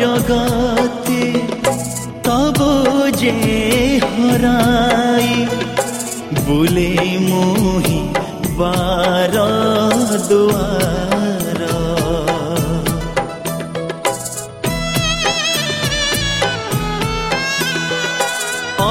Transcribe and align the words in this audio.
জগতে 0.00 1.22
তব 2.24 2.58
যে 3.20 3.34
হরাই 4.04 5.28
বুলে 6.46 6.92
মোহি 7.28 8.00
বার 8.58 9.34
দুয়ার। 10.28 11.60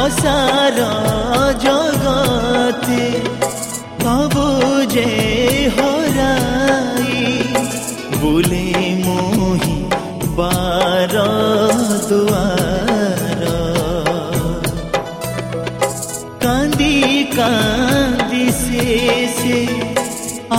অসার 0.02 0.78
জগতে 1.66 3.04
তব 4.04 4.36
যে 4.94 5.10
হরাই 5.76 7.14
বুলে 8.22 8.83
কান্দি 17.43 17.43
কান্দি 17.43 18.45
শেষে 18.63 19.61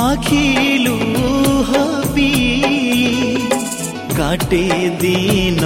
আখিলু 0.08 0.98
হবি 1.70 2.38
কাটে 4.18 4.68
দিন 5.02 5.60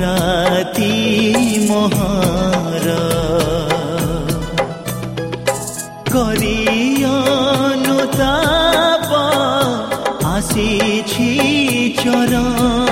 রাতি 0.00 0.94
মহার 1.68 2.86
করিয়নুতাপ 7.78 9.10
আসিছি 10.28 11.30
চরণে 12.02 12.91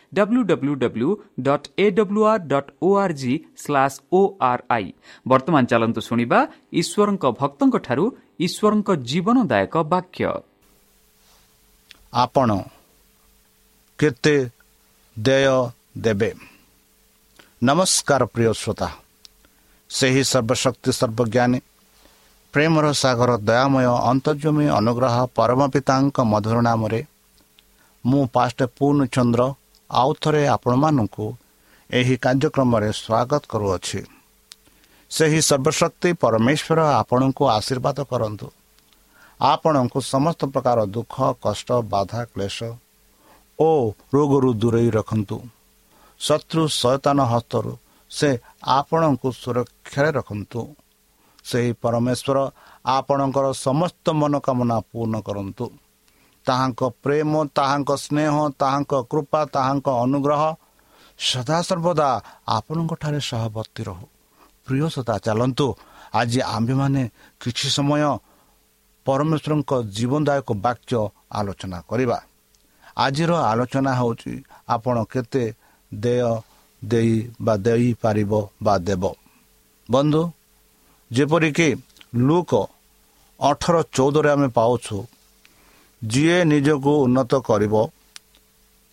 W 0.13 0.41
W 0.43 0.73
W 0.75 1.09
dot 1.39 1.67
A 1.77 1.85
W 1.91 2.21
R 2.23 2.43
dot 2.47 2.69
O 2.81 2.89
R 2.95 3.13
G 3.13 3.33
slash 3.57 3.97
O 4.13 4.21
R 4.41 4.63
I 4.69 4.87
ବର୍ତ୍ତମାନ 5.27 5.63
ଚାଲନ୍ତୁ 5.65 6.01
ଶୁଣିବା 6.01 6.39
ଈଶ୍ୱରଙ୍କ 6.73 7.25
ଭକ୍ତଙ୍କଠାରୁ 7.39 8.05
ଈଶ୍ୱରଙ୍କ 8.39 8.89
ଜୀବନଦାୟକ 9.09 9.75
ବାକ୍ୟ। 9.93 10.25
ଆପଣ 12.13 12.49
କେତେ 13.99 14.35
ଦେୟ 15.19 15.57
ଦେବେ। 15.97 16.31
ନମସ୍କାର 17.63 18.21
ପ୍ରିୟ 18.25 18.53
ଶ୍ରୋତା। 18.53 18.89
ସେହି 19.89 20.23
ସର୍ବଶକ୍ତି 20.23 20.91
ସର୍ବଜ୍ଞାନୀ 20.91 21.59
ପ୍ରେମର 22.53 22.85
ସାଗର 22.93 23.31
ଦୟାମୟ 23.47 23.85
ଅନ୍ତର୍ଜମୀ 24.11 24.65
ଅନୁଗ୍ରହ 24.79 25.15
ପରମ 25.35 25.61
ପିତାଙ୍କ 25.73 26.17
ମଧୁର 26.31 26.57
ନାମରେ 26.61 27.01
ମୁଁ 28.05 28.23
ପାଷ୍ଟ 28.33 28.59
ପୂର୍ଣ୍ଣଚନ୍ଦ୍ର 28.77 29.41
ଆଉ 29.91 30.13
ଥରେ 30.21 30.47
ଆପଣମାନଙ୍କୁ 30.47 31.25
ଏହି 31.89 32.15
କାର୍ଯ୍ୟକ୍ରମରେ 32.17 32.89
ସ୍ୱାଗତ 32.91 33.43
କରୁଅଛି। 33.49 34.01
ସେହି 35.11 35.39
ସର୍ବଶକ୍ତି 35.41 36.09
ପରମେଶ୍ୱର 36.13 36.79
ଆପଣଙ୍କୁ 37.01 37.43
ଆଶୀର୍ବାଦ 37.57 37.97
କରନ୍ତୁ। 38.11 38.47
ଆପଣଙ୍କୁ 39.39 39.99
ସମସ୍ତ 40.13 40.41
ପ୍ରକାର 40.53 40.79
ଦୁଃଖ 40.85 41.15
କଷ୍ଟ 41.41 41.69
ବାଧା 41.83 42.21
କ୍ଲେଶ 42.25 42.57
ଓ 43.59 43.69
ରୋଗରୁ 44.13 44.49
ଦୂରେଇ 44.53 44.89
ରଖନ୍ତୁ। 44.91 45.37
ଶତ୍ରୁ 46.19 46.63
ସୟତାନ 46.81 47.19
ହସ୍ତରୁ 47.23 47.71
ସେ 48.11 48.29
ଆପଣଙ୍କୁ 48.63 49.27
ସୁରକ୍ଷାରେ 49.31 50.11
ରଖନ୍ତୁ। 50.11 50.61
ସେହି 51.43 51.71
ପରମେଶ୍ୱର 51.81 52.37
ଆପଣଙ୍କର 52.85 53.45
ସମସ୍ତ 53.65 54.05
ମନୋକାମନା 54.11 54.77
ପୂର୍ଣ୍ଣ 54.79 55.15
କରନ୍ତୁ। 55.21 55.65
ତାହାଙ୍କ 56.45 56.81
ପ୍ରେମ 57.03 57.31
ତାହାଙ୍କ 57.57 57.89
ସ୍ନେହ 58.03 58.33
ତାହାଙ୍କ 58.61 58.93
କୃପା 59.11 59.41
ତାହାଙ୍କ 59.55 59.87
ଅନୁଗ୍ରହ 60.03 60.41
ସଦାସର୍ବଦା 61.19 62.09
ଆପଣଙ୍କଠାରେ 62.47 63.19
ସହବର୍ତ୍ତୀ 63.29 63.81
ରହୁ। 63.83 64.05
ପ୍ରିୟ 64.65 64.85
ସଦା 64.95 65.15
ଚାଲନ୍ତୁ। 65.25 65.67
ଆଜି 66.13 66.39
ଆମ୍ଭେମାନେ 66.55 67.01
କିଛି 67.41 67.67
ସମୟ 67.69 68.03
ପରମେଶ୍ୱରଙ୍କ 69.05 69.71
ଜୀବନଦାୟକ 69.95 70.49
ବାକ୍ୟ 70.65 70.93
ଆଲୋଚନା 71.31 71.79
କରିବା। 71.89 72.17
ଆଜିର 72.97 73.31
ଆଲୋଚନା 73.51 73.91
ହେଉଛି 73.93 74.33
ଆପଣ 74.69 74.95
କେତେ 75.11 75.43
ଦେୟ 75.91 76.29
ଦେଇ 76.81 77.13
ବା 77.41 77.53
ଦେଇପାରିବ 77.57 78.31
ବା 78.63 78.75
ଦେବ? 78.77 79.03
ବନ୍ଧୁ 79.89 80.21
ଯେପରିକି 81.11 81.69
ଲୁକ 82.15 82.51
ଅଠର 83.39 83.75
ଚଉଦରେ 83.93 84.29
ଆମେ 84.31 84.47
ପାଉଛୁ 84.47 84.97
ଯିଏ 86.01 86.37
ନିଜକୁ 86.43 86.91
ଉନ୍ନତ 87.05 87.33
କରିବ 87.47 87.75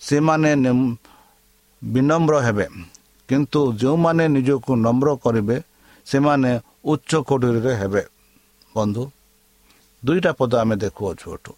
ସେମାନେ 0.00 0.50
ବିନମ୍ର 1.82 2.34
ହେବେ। 2.46 2.66
କିନ୍ତୁ 3.28 3.60
ଯେଉଁମାନେ 3.80 4.24
ନିଜକୁ 4.28 4.72
ନମ୍ର 4.76 5.08
କରିବେ 5.24 5.56
ସେମାନେ 6.06 6.50
ଉଚ୍ଚ 6.84 7.10
କୋଠରୀରେ 7.28 7.72
ହେବେ। 7.80 8.02
ବନ୍ଧୁ 8.74 9.02
ଦୁଇଟା 10.02 10.30
ପଦ 10.38 10.52
ଆମେ 10.54 10.74
ଦେଖୁଅଛୁ 10.76 11.26
ଏଠୁ। 11.34 11.52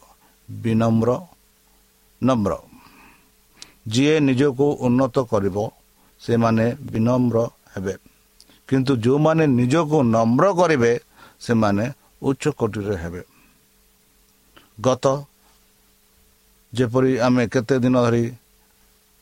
ବିନମ୍ର 0.48 1.10
ନମ୍ର। 2.22 2.52
ଯିଏ 3.86 4.14
ନିଜକୁ 4.20 4.66
ଉନ୍ନତ 4.80 5.16
କରିବ 5.30 5.56
ସେମାନେ 6.20 6.66
ବିନମ୍ର 6.92 7.38
ହେବେ। 7.74 7.94
କିନ୍ତୁ 8.68 8.92
ଯେଉଁମାନେ 8.96 9.44
ନିଜକୁ 9.58 9.96
ନମ୍ର 10.14 10.44
କରିବେ 10.54 10.92
ସେମାନେ 11.40 11.84
ଉଚ୍ଚ 12.22 12.44
କୋଟିରେ 12.58 12.96
ହେବେ। 13.02 13.22
ଗତ 14.80 15.04
ଯେପରି 16.72 17.12
ଆମେ 17.26 17.44
କେତେ 17.52 17.76
ଦିନ 17.84 17.96
ଧରି 18.04 18.24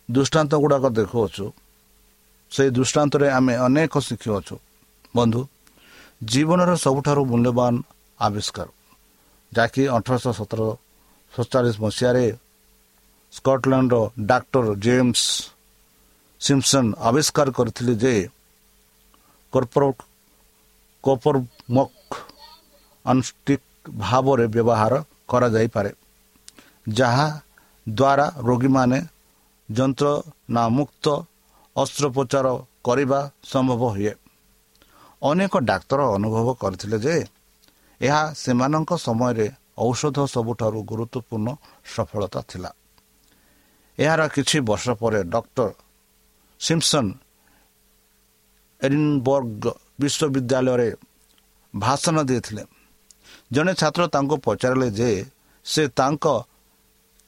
ଦୃଷ୍ଟାନ୍ତ 0.08 0.52
ଗୁଡ଼ାକ 0.62 0.84
ଦେଖୁଅଛୁ 0.98 1.46
ସେଇ 2.52 2.70
ଦୃଷ୍ଟାନ୍ତରେ 2.76 3.26
ଆମେ 3.38 3.54
ଅନେକ 3.66 3.94
ଶିଖିଅଛୁ। 4.08 4.56
ବନ୍ଧୁ 5.14 5.40
ଜୀବନର 6.30 6.70
ସବୁଠାରୁ 6.84 7.22
ମୂଲ୍ୟବାନ 7.30 7.74
ଆବିଷ୍କାର 8.20 8.68
ଯାହାକି 9.52 9.82
ଅଠରଶହ 9.96 10.32
ସତର 10.38 10.60
ସତଚାଳିଶ 11.32 11.76
ମସିହାରେ 11.84 12.24
ସ୍କଟଲ୍ୟାଣ୍ଡର 13.32 14.02
ଡାକ୍ତର 14.30 14.66
ଜେମ୍ସ 14.84 15.20
ସିମ୍ସନ୍ 16.40 16.90
ଆବିଷ୍କାର 17.08 17.48
କରିଥିଲେ 17.58 17.94
ଯେ 18.02 18.14
କୋପରମକ୍ 21.04 22.12
ଅନଷ୍ଟିକ୍ 23.04 23.66
ଭାବରେ 24.02 24.46
ବ୍ୟବହାର 24.54 24.92
କରାଯାଇପାରେ। 25.30 25.90
ଯାହା 26.88 27.42
ଦ୍ୱାରା 27.88 28.26
ରୋଗୀମାନେ 28.38 28.98
ଯନ୍ତ୍ରଣାମୁକ୍ତ 29.70 31.06
ଅସ୍ତ୍ରୋପଚାର 31.76 32.46
କରିବା 32.84 33.30
ସମ୍ଭବ 33.44 33.82
ହୁଏ। 33.88 34.14
ଅନେକ 35.22 35.58
ଡାକ୍ତର 35.58 36.00
ଅନୁଭବ 36.14 36.54
କରିଥିଲେ 36.54 36.98
ଯେ 36.98 37.26
ଏହା 38.00 38.32
ସେମାନଙ୍କ 38.34 38.90
ସମୟରେ 38.96 39.50
ଔଷଧ 39.78 40.18
ସବୁଠାରୁ 40.26 40.78
ଗୁରୁତ୍ୱପୂର୍ଣ୍ଣ 40.82 41.48
ସଫଳତା 41.96 42.40
ଥିଲା। 42.48 42.70
ଏହାର 43.98 44.28
କିଛି 44.28 44.60
ବର୍ଷ 44.60 44.86
ପରେ 44.90 45.24
ଡକ୍ଟର 45.24 45.72
ସିମ୍ସନ୍ 46.60 47.10
ଏରିନବର୍ଗ 48.80 49.64
ବିଶ୍ୱବିଦ୍ୟାଳୟରେ 50.00 50.90
ଭାଷଣ 51.76 52.16
ଦେଇଥିଲେ। 52.22 52.64
ଜଣେ 53.52 53.74
ଛାତ୍ର 53.74 54.02
ତାଙ୍କୁ 54.06 54.36
ପଚାରିଲେ 54.36 54.90
ଯେ 54.90 55.10
ସେ 55.64 55.88
ତାଙ୍କ 55.88 56.26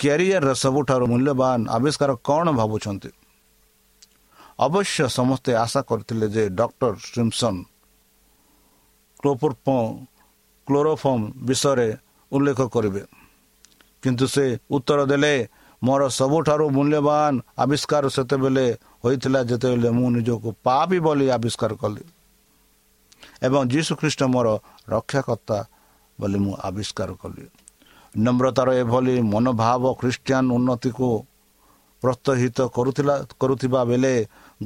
କ୍ୟାରିୟରର 0.00 0.50
ସବୁଠାରୁ 0.64 1.05
ମୂଲ୍ୟବାନ 1.12 1.58
ଆବିଷ୍କାର 1.76 2.11
କ'ଣ 2.29 2.47
ଭାବୁଛନ୍ତି? 2.61 3.11
ଅବଶ୍ୟ 4.66 5.04
ସମସ୍ତେ 5.19 5.50
ଆଶା 5.64 5.80
କରିଥିଲେ 5.88 6.26
ଯେ 6.35 6.45
ଡକ୍ଟର 6.59 6.95
ସିମ୍ସନ୍ 7.12 7.61
କ୍ଲୋରୋଫର୍ମ 10.66 11.21
ବିଷୟରେ 11.49 11.88
ଉଲ୍ଲେଖ 12.33 12.61
କରିବେ। 12.75 13.02
କିନ୍ତୁ 14.02 14.26
ସେ 14.35 14.45
ଉତ୍ତର 14.76 15.00
ଦେଲେ 15.11 15.35
ମୋର 15.83 16.02
ସବୁଠାରୁ 16.21 16.64
ମୂଲ୍ୟବାନ 16.76 17.33
ଆବିଷ୍କାର 17.62 18.04
ସେତେବେଳେ 18.16 18.66
ହୋଇଥିଲା 19.04 19.40
ଯେତେବେଳେ 19.50 19.90
ମୁଁ 19.97 20.09
ନିଜକୁ 20.16 20.49
ପାପି 20.64 20.99
ବୋଲି 21.07 21.26
ଆବିଷ୍କାର 21.37 21.73
କଲି। 21.83 22.04
ଏବଂ 23.47 23.61
ଯୀଶୁ 23.73 23.92
ଖ୍ରୀଷ୍ଟ 24.00 24.21
ମୋର 24.35 24.49
ରକ୍ଷାକର୍ତ୍ତା 24.95 25.59
ବୋଲି 26.19 26.38
ମୁଁ 26.45 26.54
ଆବିଷ୍କାର 26.69 27.11
କଲି। 27.23 27.45
ନମ୍ରତାର 28.14 28.69
ଏଭଳି 28.83 29.14
ମନୋଭାବ 29.33 29.83
ଖ୍ରୀଷ୍ଟିଆନ 30.00 30.47
ଉନ୍ନତିକୁ 30.57 31.09
ପ୍ରୋତ୍ସାହିତ 32.02 32.59
କରୁଥିଲା 32.76 33.14
କରୁଥିବା 33.40 33.81
ବେଳେ 33.90 34.14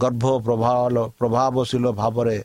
ଗର୍ଭ 0.02 0.24
ପ୍ରଭାବ 0.46 0.94
ପ୍ରଭାବଶୀଳ 1.18 1.84
ଭାବରେ 2.00 2.36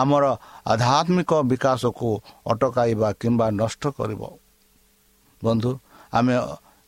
ଆମର 0.00 0.24
ଆଧ୍ୟାତ୍ମିକ 0.72 1.30
ବିକାଶକୁ 1.50 2.08
ଅଟକାଇବା 2.52 3.08
କିମ୍ବା 3.20 3.46
ନଷ୍ଟ 3.60 3.82
କରିବ। 3.98 4.22
ବନ୍ଧୁ 5.42 5.70
ଆମେ 6.12 6.34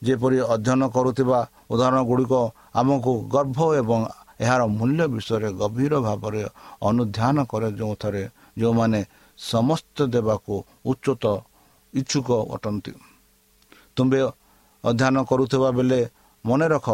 ଯେପରି 0.03 0.39
ଅଧ୍ୟୟନ 0.55 0.83
କରୁଥିବା 0.97 1.39
ଉଦାହରଣ 1.73 2.01
ଗୁଡ଼ିକ 2.11 2.35
ଆମକୁ 2.81 3.13
ଗର୍ଭ 3.35 3.59
ଏବଂ 3.81 4.01
ଏହାର 4.45 4.63
ମୂଲ୍ୟ 4.79 5.03
ବିଷୟରେ 5.15 5.49
ଗଭୀର 5.61 5.95
ଭାବରେ 6.07 6.43
ଅନୁଧ୍ୟାନ 6.89 7.37
କରେ 7.51 7.69
ଯେଉଁଥିରେ 7.79 8.23
ଯେଉଁମାନେ 8.61 9.01
ସମସ୍ତ 9.39 9.97
ଦେବାକୁ 10.15 10.55
ଉଚ୍ଚତ 10.91 11.25
ଇଚ୍ଛୁକ 11.95 12.29
ଅଟନ୍ତି। 12.55 12.93
ତୁମ୍ଭେ 13.97 14.21
ଅଧ୍ୟୟନ 14.85 15.17
କରୁଥିବା 15.31 15.69
ବେଳେ 15.79 16.01
ମନେ 16.45 16.67
ରଖ 16.75 16.89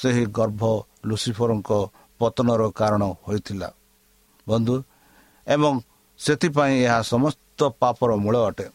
ସେହି 0.00 0.24
ଗର୍ଭ 0.38 0.62
ଲୁସିଫରଙ୍କ 1.08 1.70
ପତନର 2.20 2.62
କାରଣ 2.80 3.02
ହୋଇଥିଲା। 3.26 3.68
ବନ୍ଧୁ 4.46 4.74
ଏବଂ 5.46 5.72
ସେଥିପାଇଁ 6.20 6.74
ଏହା 6.86 6.98
ସମସ୍ତ 7.12 7.60
ପାପର 7.80 8.10
ମୂଳ 8.24 8.36
ଅଟେ। 8.48 8.66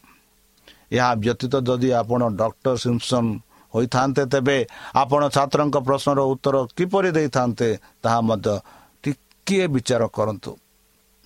ଏହା 0.95 1.11
ବ୍ୟତୀତ 1.23 1.53
ଯଦି 1.67 1.89
ଆପଣ 2.01 2.21
ଡକ୍ଟର 2.39 2.75
ସିମ୍ସନ୍ 2.83 3.29
ହୋଇଥାନ୍ତେ 3.73 4.23
ତେବେ 4.33 4.57
ଆପଣ 5.01 5.21
ଛାତ୍ରଙ୍କ 5.35 5.75
ପ୍ରଶ୍ନର 5.88 6.19
ଉତ୍ତର 6.33 6.55
କିପରି 6.77 7.09
ଦେଇଥାନ୍ତେ 7.17 7.69
ତାହା 8.03 8.19
ମଧ୍ୟ 8.29 8.53
ଟିକିଏ 9.03 9.65
ବିଚାର 9.73 10.03
କରନ୍ତୁ। 10.15 10.51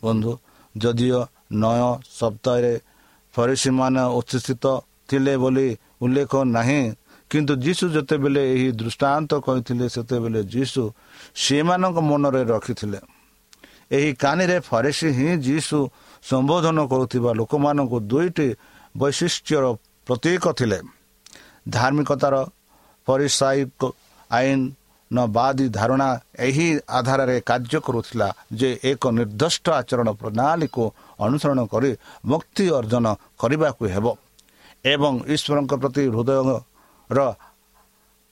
ବନ୍ଧୁ 0.04 0.32
ଯଦିଓ 0.76 1.20
ନୟ 1.62 1.82
ସପ୍ତାହରେ 2.20 2.74
ଫରିସିମାନେ 3.34 4.04
ଉଚ୍ଛିତ 4.18 4.66
ଥିଲେ 5.10 5.34
ବୋଲି 5.44 5.68
ଉଲ୍ଲେଖ 6.02 6.34
ନାହିଁ। 6.58 6.82
କିନ୍ତୁ 7.32 7.54
ଯୀଶୁ 7.66 7.86
ଯେତେବେଳେ 7.96 8.42
ଏହି 8.54 8.70
ଦୃଷ୍ଟାନ୍ତ 8.80 9.32
କହିଥିଲେ 9.46 9.86
ସେତେବେଳେ 9.90 10.42
ଯୀଶୁ 10.54 10.82
ସେମାନଙ୍କ 11.44 11.98
ମନରେ 12.10 12.42
ରଖିଥିଲେ। 12.54 13.00
ଏହି 13.98 14.12
କାନିରେ 14.24 14.58
ଫରେସି 14.70 15.10
ହିଁ 15.18 15.30
ଯୀଶୁ 15.48 15.78
ସମ୍ବୋଧନ 16.24 16.78
କରୁଥିବା 16.92 17.32
ଲୋକମାନଙ୍କୁ 17.40 17.98
ଦୁଇଟି 18.12 18.48
ବୈଶିଷ୍ଟ୍ୟର 18.96 19.66
ପ୍ରତୀକ 20.08 20.44
ଥିଲେ। 20.60 20.80
ଧାର୍ମିକତାର 21.70 22.36
ପରିସାୟିକ 23.08 23.82
ଆଇନ 24.32 25.18
ବାଦୀ 25.30 25.66
ଧାରଣା 25.70 26.10
ଏହି 26.40 26.68
ଆଧାରରେ 26.90 27.38
କାର୍ଯ୍ୟ 27.50 27.80
କରୁଥିଲା 27.88 28.28
ଯେ 28.60 28.70
ଏକ 28.84 29.04
ନିର୍ଦ୍ଦିଷ୍ଟ 29.18 29.66
ଆଚରଣ 29.80 30.08
ପ୍ରଣାଳୀକୁ 30.20 30.84
ଅନୁସରଣ 31.20 31.60
କରି 31.74 31.92
ମୁକ୍ତି 32.26 32.66
ଅର୍ଜନ 32.80 33.06
କରିବାକୁ 33.42 33.84
ହେବ। 33.96 34.06
ଏବଂ 34.86 35.14
ଈଶ୍ୱରଙ୍କ 35.26 35.74
ପ୍ରତି 35.82 36.04
ହୃଦୟର 36.16 37.20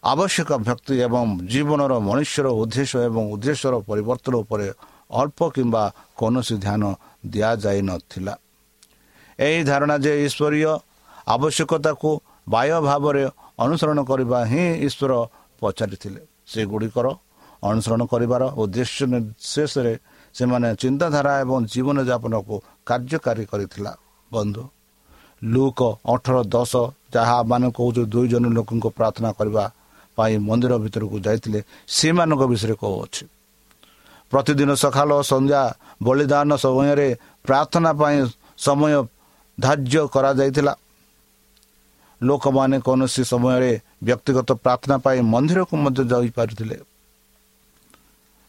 ଆବଶ୍ୟକ 0.03 0.50
ଭକ୍ତି 0.60 0.95
ଏବଂ 1.05 1.25
ଜୀବନର 1.51 1.93
ମନୁଷ୍ୟର 2.07 2.48
ଉଦ୍ଦେଶ୍ୟ 2.62 2.98
ଏବଂ 3.10 3.24
ଉଦ୍ଦେଶ୍ୟର 3.33 3.74
ପରିବର୍ତ୍ତନ 3.89 4.33
ଉପରେ 4.43 4.67
ଅଳ୍ପ 5.12 5.39
କିମ୍ବା 5.55 5.83
କୌଣସି 6.19 6.55
ଧ୍ୟାନ 6.65 6.83
ଦିଆଯାଇନଥିଲା 7.25 8.33
ଏହି 9.39 9.60
ଧାରଣା 9.69 9.95
ଯେ 10.03 10.13
ଈଶ୍ୱରୀୟ 10.27 10.72
ଆବଶ୍ୟକତାକୁ 11.27 12.10
ବାହ୍ୟ 12.48 12.77
ଭାବରେ 12.81 13.24
ଅନୁସରଣ 13.57 14.00
କରିବା 14.03 14.39
ହିଁ 14.51 14.65
ଈଶ୍ୱର 14.88 15.12
ପଚାରିଥିଲେ 15.62 16.22
ସେଗୁଡ଼ିକର 16.51 17.07
ଅନୁସରଣ 17.63 18.01
କରିବାର 18.12 18.43
ଉଦ୍ଦେଶ୍ୟ 18.53 19.01
ନିର୍ଶେଷରେ 19.13 19.93
ସେମାନେ 20.36 20.69
ଚିନ୍ତାଧାରା 20.75 21.33
ଏବଂ 21.43 21.57
ଜୀବନଯାପନକୁ 21.74 22.55
କାର୍ଯ୍ୟକାରୀ 22.88 23.43
କରିଥିଲା 23.51 23.91
ବନ୍ଧୁ 24.31 24.63
ଲୁକ 25.43 25.79
ଅଠର 26.13 26.38
ଦଶ 26.43 26.73
ଯାହା 27.13 27.38
ମାନେ 27.43 27.67
କହୁଛୁ 27.71 28.01
ଦୁଇ 28.05 28.27
ଜଣ 28.27 28.45
ଲୋକଙ୍କୁ 28.57 28.89
ପ୍ରାର୍ଥନା 28.89 29.29
କରିବା 29.31 29.63
ପାଇଁ 30.17 30.35
ମନ୍ଦିର 30.38 30.73
ଭିତରକୁ 30.77 31.17
ଯାଇଥିଲେ 31.19 31.59
ସେମାନଙ୍କ 31.88 32.43
ବିଷୟରେ 32.51 32.75
କହୁଅଛି 32.83 33.23
ପ୍ରତିଦିନ 34.31 34.71
ସକାଳ 34.73 35.09
ସନ୍ଧ୍ୟା 35.21 35.62
ବଳିଦାନ 36.03 36.50
ସମୟରେ 36.55 37.07
ପ୍ରାର୍ଥନା 37.43 37.91
ପାଇଁ 37.93 38.17
ସମୟ 38.57 38.93
ଧାର୍ଯ୍ୟ 39.59 40.07
କରାଯାଇଥିଲା। 40.07 40.73
ଲୋକମାନେ 42.21 42.77
କୌଣସି 42.79 43.23
ସମୟରେ 43.23 43.71
ବ୍ୟକ୍ତିଗତ 44.03 44.50
ପ୍ରାର୍ଥନା 44.53 44.95
ପାଇଁ 44.97 45.19
ମନ୍ଦିରକୁ 45.33 45.75
ମଧ୍ୟ 45.83 46.01
ଯାଇପାରୁଥିଲେ। 46.12 46.77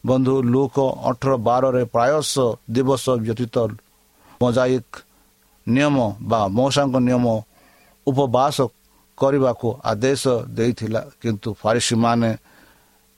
ବନ୍ଧୁ 0.05 0.35
ଲୁକ 0.43 0.77
ଅଠର 1.11 1.33
ବାରରେ 1.37 1.83
ପ୍ରାୟଶ 1.85 2.33
ଦିବସ 2.71 3.05
ବ୍ୟତୀତ 3.25 3.57
ମୋଜାଇକ୍ 4.41 4.95
ନିୟମ 5.67 5.97
ବା 6.31 6.41
ମଉସାଙ୍କ 6.57 6.95
ନିୟମ 7.09 7.27
ଉପବାସ 8.07 8.57
କରିବାକୁ 9.19 9.69
ଆଦେଶ 9.91 10.23
ଦେଇଥିଲା। 10.57 11.01
କିନ୍ତୁ 11.23 11.49
ଫାରିସିମାନେ 11.63 12.31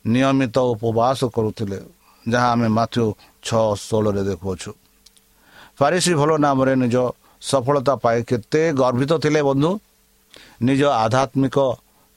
ନିୟମିତ 0.04 0.56
ଉପବାସ 0.72 1.20
କରୁଥିଲେ 1.36 1.78
ଯାହା 2.24 2.48
ଆମେ 2.54 2.68
ମାଥ୍ୟୁ 2.78 3.04
ଛଅ 3.46 3.64
ଷୋହଳରେ 3.86 4.22
ଦେଖୁଅଛୁ। 4.30 4.70
ଫାରିସି 5.78 6.12
ଭଲ 6.20 6.30
ନାମରେ 6.44 6.74
ନିଜ 6.82 6.96
ସଫଳତା 7.42 7.94
ପାଇ 8.04 8.18
କେତେ 8.28 8.62
ଗର୍ବିତ 8.80 9.12
ଥିଲେ 9.24 9.40
ବନ୍ଧୁ। 9.48 9.70
ନିଜ 10.68 10.82
ଆଧ୍ୟାତ୍ମିକ 11.04 11.56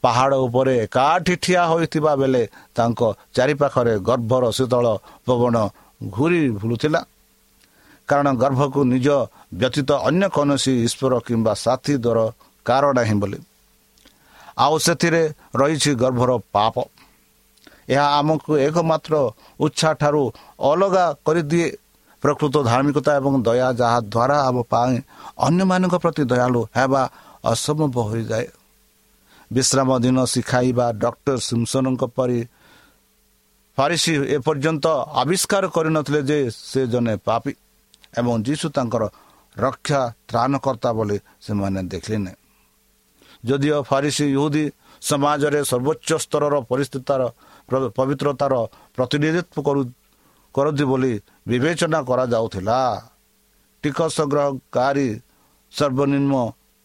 ପାହାଡ଼ 0.03 0.35
ଉପରେ 0.47 0.73
ଏକାଠି 0.85 1.33
ଠିଆ 1.43 1.61
ହୋଇଥିବା 1.71 2.11
ବେଳେ 2.21 2.43
ତାଙ୍କ 2.75 3.01
ଚାରିପାଖରେ 3.35 3.93
ଗର୍ଭର 4.09 4.43
ଶୀତଳ 4.57 4.85
ପବନ 5.27 5.55
ଘୁରି 6.15 6.41
ଭୁଲୁଥିଲା 6.59 7.01
କାରଣ 8.09 8.27
ଗର୍ଭକୁ 8.43 8.79
ନିଜ 8.93 9.07
ବ୍ୟତୀତ 9.51 9.89
ଅନ୍ୟ 10.07 10.25
କୌଣସି 10.35 10.71
ଈଶ୍ୱର 10.85 11.13
କିମ୍ବା 11.27 11.53
ସାଥୀ 11.55 11.93
ଦର 12.05 12.19
କାର 12.65 12.85
ନାହିଁ 12.93 13.15
ବୋଲି। 13.21 13.39
ଆଉ 14.57 14.75
ସେଥିରେ 14.77 15.23
ରହିଛି 15.55 15.91
ଗର୍ଭର 15.95 16.31
ପାପ। 16.53 16.75
ଏହା 17.89 18.05
ଆମକୁ 18.19 18.51
ଏକମାତ୍ର 18.67 19.13
ଉତ୍ସାହ 19.59 19.93
ଠାରୁ 20.01 20.23
ଅଲଗା 20.61 21.05
କରିଦିଏ 21.25 21.67
ପ୍ରକୃତ 22.23 22.55
ଧାର୍ମିକତା 22.69 23.11
ଏବଂ 23.19 23.33
ଦୟା 23.47 23.69
ଯାହା 23.79 23.99
ଦ୍ୱାରା 24.13 24.37
ଆମ 24.47 24.57
ପାଇଁ 24.71 24.95
ଅନ୍ୟମାନଙ୍କ 25.47 25.95
ପ୍ରତି 26.03 26.23
ଦୟାଳୁ 26.31 26.61
ହେବା 26.77 27.01
ଅସମ୍ଭବ 27.43 27.95
ହୋଇଯାଏ। 28.09 28.47
ବିଶ୍ରାମ 29.51 29.89
ଦିନ 30.03 30.17
ଶିଖାଇବା 30.33 30.85
ଡକ୍ଟର 31.03 31.37
ସିମସନଙ୍କ 31.47 32.03
ପରି 32.17 32.39
ଫାରିସି 33.77 34.13
ଏପର୍ଯ୍ୟନ୍ତ 34.37 34.85
ଆବିଷ୍କାର 35.21 35.63
କରିନଥିଲେ 35.75 36.21
ଯେ 36.29 36.37
ସେ 36.69 36.81
ଜଣେ 36.93 37.13
ପାପି 37.27 37.51
ଏବଂ 38.19 38.33
ଯୀଶୁ 38.47 38.67
ତାଙ୍କର 38.75 39.03
ରକ୍ଷା 39.55 40.01
ତ୍ରାଣକର୍ତ୍ତା 40.29 40.89
ବୋଲି 40.97 41.17
ସେମାନେ 41.41 41.81
ଦେଖିଲେ 41.91 42.33
ଯଦିଓ 43.43 43.77
ଫାରିସି 43.89 44.25
ଇହୁଦୀ 44.35 44.65
ସମାଜରେ 45.01 45.59
ସର୍ବୋଚ୍ଚ 45.71 46.09
ସ୍ତରର 46.25 46.55
ପରିସ୍ଥିତିର 46.71 47.21
ପବିତ୍ରତାର 47.97 48.53
ପ୍ରତିନିଧିତ୍ୱ 48.95 49.63
କରୁ 49.67 49.81
କରନ୍ତି 50.55 50.85
ବୋଲି 50.91 51.13
ବିବେଚନା 51.47 51.99
କରାଯାଉଥିଲା। 52.09 52.79
ଟିକସ 53.83 54.09
ସଂଗ୍ରହକାରୀ 54.17 55.07
ସର୍ବନିମ୍ନ 55.73 56.33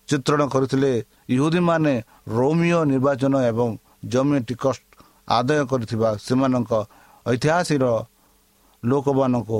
ଚିତ୍ରଣ 0.08 0.42
କରିଥିଲେ 0.54 0.92
ଇହୁଦୀମାନେ 1.34 1.94
ରୋମିଓ 2.36 2.80
ନିର୍ବାଚନ 2.90 3.34
ଏବଂ 3.50 3.68
ଜମି 4.12 4.38
ଟିକସ 4.48 4.76
ଆଦାୟ 5.28 5.62
କରିଥିବା 5.70 6.08
ସେମାନଙ୍କ 6.26 6.72
ଐତିହାସିକ 7.26 7.84
ଲୋକମାନଙ୍କୁ 8.82 9.58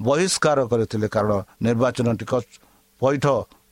ବହିଷ୍କାର 0.00 0.58
କରିଥିଲେ 0.70 1.08
କାରଣ 1.08 1.32
ନିର୍ବାଚନ 1.62 2.08
ଟିକସ 2.20 2.44
ପୈଠ 3.00 3.24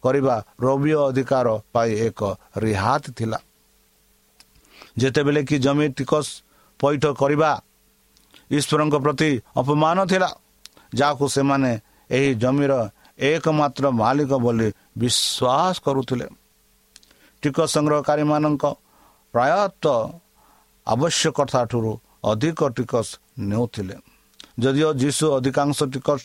କରିବା 0.02 0.34
ରୋମିଓ 0.60 1.00
ଅଧିକାର 1.10 1.46
ପାଇଁ 1.72 1.92
ଏକ 2.06 2.20
ରିହାତି 2.58 3.10
ଥିଲା। 3.18 3.38
ଯେତେବେଳେ 4.98 5.42
କି 5.48 5.56
ଜମି 5.58 5.86
ଟିକସ 5.98 6.26
ପୈଠ 6.80 7.04
କରିବା 7.20 7.50
ଈଶ୍ୱରଙ୍କ 8.50 8.94
ପ୍ରତି 9.04 9.30
ଅପମାନ 9.56 9.98
ଥିଲା 10.06 10.30
ଯାହାକୁ 10.94 11.24
ସେମାନେ 11.28 11.70
ଏହି 12.10 12.30
ଜମିର 12.34 12.72
ଏକମାତ୍ର 13.18 13.84
ମାଲିକ 14.02 14.32
ବୋଲି 14.44 14.68
ବିଶ୍ୱାସ 14.98 15.74
କରୁଥିଲେ। 15.84 16.26
ଟିକସ 17.42 17.68
ସଂଗ୍ରହକାରୀମାନଙ୍କ 17.74 18.64
ପ୍ରାୟତଃ 19.34 19.98
ଆବଶ୍ୟକତାଠାରୁ 20.86 21.92
ଅଧିକ 22.24 22.60
ଟିକସ 22.76 23.08
ନେଉଥିଲେ। 23.38 23.96
ଯଦିଓ 24.62 24.88
ଯୀଶୁ 25.02 25.24
ଅଧିକାଂଶ 25.38 25.78
ଟିକସ 25.92 26.22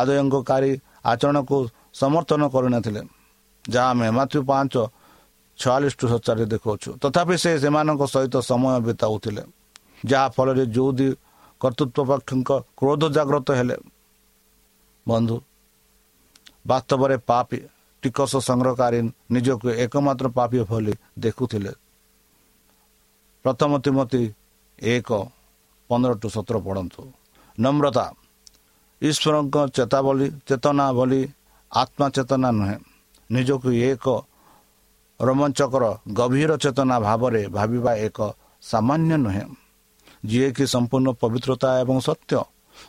ଆଦାୟଙ୍କକାରୀ 0.00 0.72
ଆଚରଣକୁ 1.12 1.56
ସମର୍ଥନ 2.00 2.40
କରିନଥିଲେ 2.54 3.02
ଯାହା 3.64 3.88
ଆମେ 3.92 4.08
ମାତୃ 4.18 4.38
ପାଞ୍ଚ 4.50 4.74
ଛୟାଳିଶ 5.58 5.92
ଟୁ 6.00 6.06
ସଚାରେ 6.12 6.44
ଦେଖାଉଛୁ। 6.52 6.90
ତଥାପି 7.02 7.34
ସେ 7.42 7.50
ସେମାନଙ୍କ 7.62 8.02
ସହିତ 8.14 8.34
ସମୟ 8.50 8.76
ବିତାଉଥିଲେ 8.86 9.42
ଯାହାଫଳରେ 10.10 10.64
ଯୋଉଦି 10.76 11.08
କର୍ତ୍ତୃତ୍ୱ 11.60 12.08
ପକ୍ଷଙ୍କ 12.10 12.50
କ୍ରୋଧ 12.78 13.02
ଜାଗ୍ରତ 13.16 13.48
ହେଲେ। 13.58 13.76
ବନ୍ଧୁ 15.06 15.36
ବାସ୍ତବରେ 16.70 17.16
ପାପି 17.30 17.58
ଟିକସ 18.02 18.32
ସଂଗ୍ରହକାରୀ 18.48 19.00
ନିଜକୁ 19.34 19.66
ଏକମାତ୍ର 19.84 20.26
ପାପି 20.38 20.58
ଭଳି 20.70 20.92
ଦେଖୁଥିଲେ। 21.24 21.72
ପ୍ରଥମ 23.44 23.70
ତିମତି 23.84 24.22
ଏକ 24.78 25.08
ପନ୍ଦର 25.90 26.12
ଟୁ 26.20 26.28
ସତର 26.36 26.56
ପଢ଼ନ୍ତୁ। 26.66 27.02
ନମ୍ରତା 27.60 28.06
ଈଶ୍ୱରଙ୍କ 29.02 29.56
ଚେତାବଳୀ 29.76 30.26
ଚେତନା 30.48 30.86
ଭଳି 30.92 31.20
ଆତ୍ମା 31.72 32.06
ଚେତନା 32.16 32.48
ନୁହେଁ 32.58 32.76
ନିଜକୁ 33.30 33.70
ଏକ 33.88 34.06
ରୋମାଞ୍ଚକର 35.20 35.84
ଗଭୀର 36.18 36.50
ଚେତନା 36.64 36.96
ଭାବରେ 37.06 37.42
ଭାବିବା 37.56 37.92
ଏକ 38.06 38.18
ସାମାନ୍ୟ 38.62 39.14
ନୁହେଁ 39.24 39.44
ଯିଏକି 40.24 40.64
ସମ୍ପୂର୍ଣ୍ଣ 40.74 41.08
ପବିତ୍ରତା 41.22 41.68
ଏବଂ 41.82 41.96
ସତ୍ୟ 42.06 42.32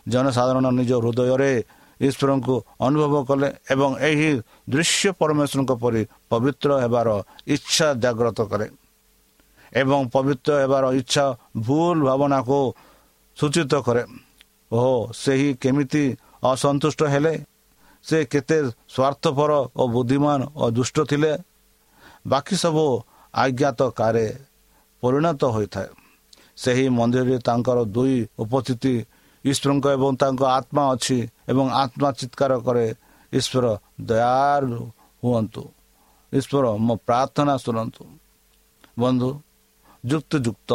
ଜନସାଧାରଣ 0.08 0.66
ନିଜ 0.80 0.92
ହୃଦୟରେ 1.04 1.52
ଈଶ୍ୱରଙ୍କୁ 2.00 2.56
ଅନୁଭବ 2.86 3.14
କଲେ 3.30 3.48
ଏବଂ 3.74 3.92
ଏହି 4.02 4.30
ଦୃଶ୍ୟ 4.68 5.10
ପରମେଶ୍ୱରଙ୍କ 5.20 5.72
ପରି 5.84 6.02
ପବିତ୍ର 6.32 6.70
ହେବାର 6.84 7.10
ଇଚ୍ଛା 7.56 7.88
ଜାଗ୍ରତ 8.04 8.40
କରେ 8.52 8.68
ଏବଂ 9.74 10.00
ପବିତ୍ର 10.14 10.52
ହେବାର 10.64 10.86
ଇଚ୍ଛା 11.00 11.26
ଭୁଲ 11.66 11.98
ଭାବନାକୁ 12.08 12.60
ସୂଚିତ 13.38 13.74
କରେ 13.86 14.04
ଓ 14.72 14.82
ସେହି 15.14 15.50
କେମିତି 15.62 16.04
ଅସନ୍ତୁଷ୍ଟ 16.52 17.02
ହେଲେ? 17.14 17.34
ସେ 18.06 18.18
କେତେ 18.32 18.58
ସ୍ୱାର୍ଥପର 18.94 19.52
ଓ 19.76 19.84
ବୁଦ୍ଧିମାନ 19.94 20.40
ଓ 20.56 20.66
ଦୁଷ୍ଟ 20.78 20.98
ଥିଲେ? 21.12 21.34
ବାକି 22.32 22.56
ସବୁ 22.64 22.86
ଆଜ୍ଞାତ 23.34 23.80
କାରେ 24.00 24.28
ପରିଣତ 25.04 25.42
ହୋଇଥାଏ। 25.56 25.90
ସେହି 26.64 26.86
ମନ୍ଦିରରେ 26.98 27.38
ତାଙ୍କର 27.48 27.80
ଦୁଇ 27.96 28.18
ଉପସ୍ଥିତି 28.44 28.94
ଈଶ୍ୱରଙ୍କ 29.46 29.86
ଏବଂ 29.98 30.12
ତାଙ୍କ 30.22 30.42
ଆତ୍ମା 30.58 30.84
ଅଛି 30.94 31.18
ଏବଂ 31.52 31.66
ଆତ୍ମା 31.84 32.10
ଚିତ୍କାର 32.20 32.52
କରେ 32.66 32.88
ଈଶ୍ୱର 33.34 33.66
ଦୟାଳୁ 34.10 34.80
ହୁଅନ୍ତୁ 35.24 35.64
ଈଶ୍ୱର 36.34 36.66
ମୋ 36.86 36.94
ପ୍ରାର୍ଥନା 37.08 37.54
ଶୁଣନ୍ତୁ। 37.64 38.04
ବନ୍ଧୁ 39.00 39.30
ଯୁକ୍ତ 40.04 40.32
ଯୁକ୍ତ 40.46 40.72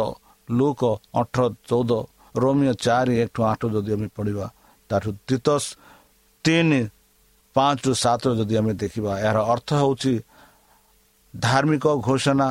ଲୁକ 0.49 0.81
ଅଠର 1.19 1.43
ଚଉଦ 1.69 1.91
ରୋମିଓ 2.35 2.73
ଚାରି 2.77 3.13
ଏଠୁ 3.23 3.39
ଆଠ 3.51 3.61
ଯଦି 3.73 3.91
ଆମେ 3.95 4.07
ପଢ଼ିବା 4.17 4.45
ତାଠୁ 4.89 5.09
ତିତସ 5.27 5.63
ତିନି 6.45 6.81
ପାଞ୍ଚରୁ 7.55 7.93
ସାତ 8.03 8.23
ଯଦି 8.39 8.55
ଆମେ 8.59 8.73
ଦେଖିବା 8.81 9.11
ଏହାର 9.21 9.39
ଅର୍ଥ 9.53 9.69
ହେଉଛି 9.81 10.13
ଧାର୍ମିକ 11.33 11.85
ଘୋଷଣା 12.07 12.47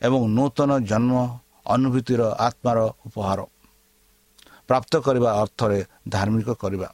ଏବଂ 0.00 0.20
ନୂତନ 0.36 0.70
ଜନ୍ମ 0.90 1.14
ଅନୁଭୂତିର 1.66 2.22
ଆତ୍ମାର 2.46 2.78
ଉପହାର 3.06 3.40
ପ୍ରାପ୍ତ 4.68 4.92
କରିବା 5.06 5.30
ଅର୍ଥରେ 5.42 5.78
ଧାର୍ମିକ 6.08 6.48
କରିବା 6.62 6.88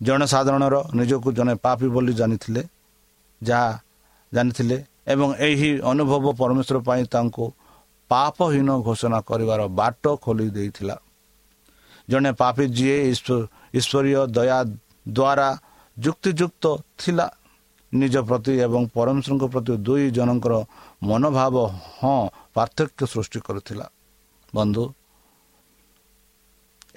ଜଣେ 0.00 0.26
ସାଧାରଣର 0.26 0.76
ନିଜକୁ 0.94 1.28
ଜଣେ 1.32 1.54
ପାପି 1.64 1.86
ବୋଲି 1.88 2.12
ଜାଣିଥିଲେ 2.14 2.62
ଯାହା 3.40 3.70
ଜାଣିଥିଲେ 4.32 4.76
ଏବଂ 5.06 5.28
ଏହି 5.40 5.70
ଅନୁଭବ 5.82 6.24
ପରମେଶ୍ୱର 6.40 6.78
ପାଇଁ 6.88 7.04
ତାଙ୍କୁ 7.14 7.44
ପାପହୀନ 8.10 8.68
ଘୋଷଣା 8.86 9.18
କରିବାର 9.28 9.60
ବାଟ 9.80 10.04
ଖୋଲି 10.22 10.46
ଦେଇଥିଲା 10.50 10.96
ଜଣେ 12.08 12.30
ପାପି 12.40 12.64
ଯିଏ 12.76 12.98
ଈଶ୍ୱରୀୟ 13.78 14.20
ଦୟା 14.36 14.58
ଦ୍ୱାରା 15.08 15.48
ଯୁକ୍ତିଯୁକ୍ତ 15.96 16.64
ଥିଲା। 17.00 17.26
ନିଜ 17.92 18.14
ପ୍ରତି 18.28 18.52
ଏବଂ 18.66 18.82
ପରମେଶ୍ୱରଙ୍କ 18.96 19.44
ପ୍ରତି 19.52 19.72
ଦୁଇ 19.86 20.04
ଜଣଙ୍କର 20.16 20.54
ମନୋଭାବ 21.08 21.56
ହଁ 21.98 22.18
ପାର୍ଥକ୍ୟ 22.54 23.02
ସୃଷ୍ଟି 23.12 23.38
କରିଥିଲା। 23.46 23.86
ବନ୍ଧୁ 24.54 24.84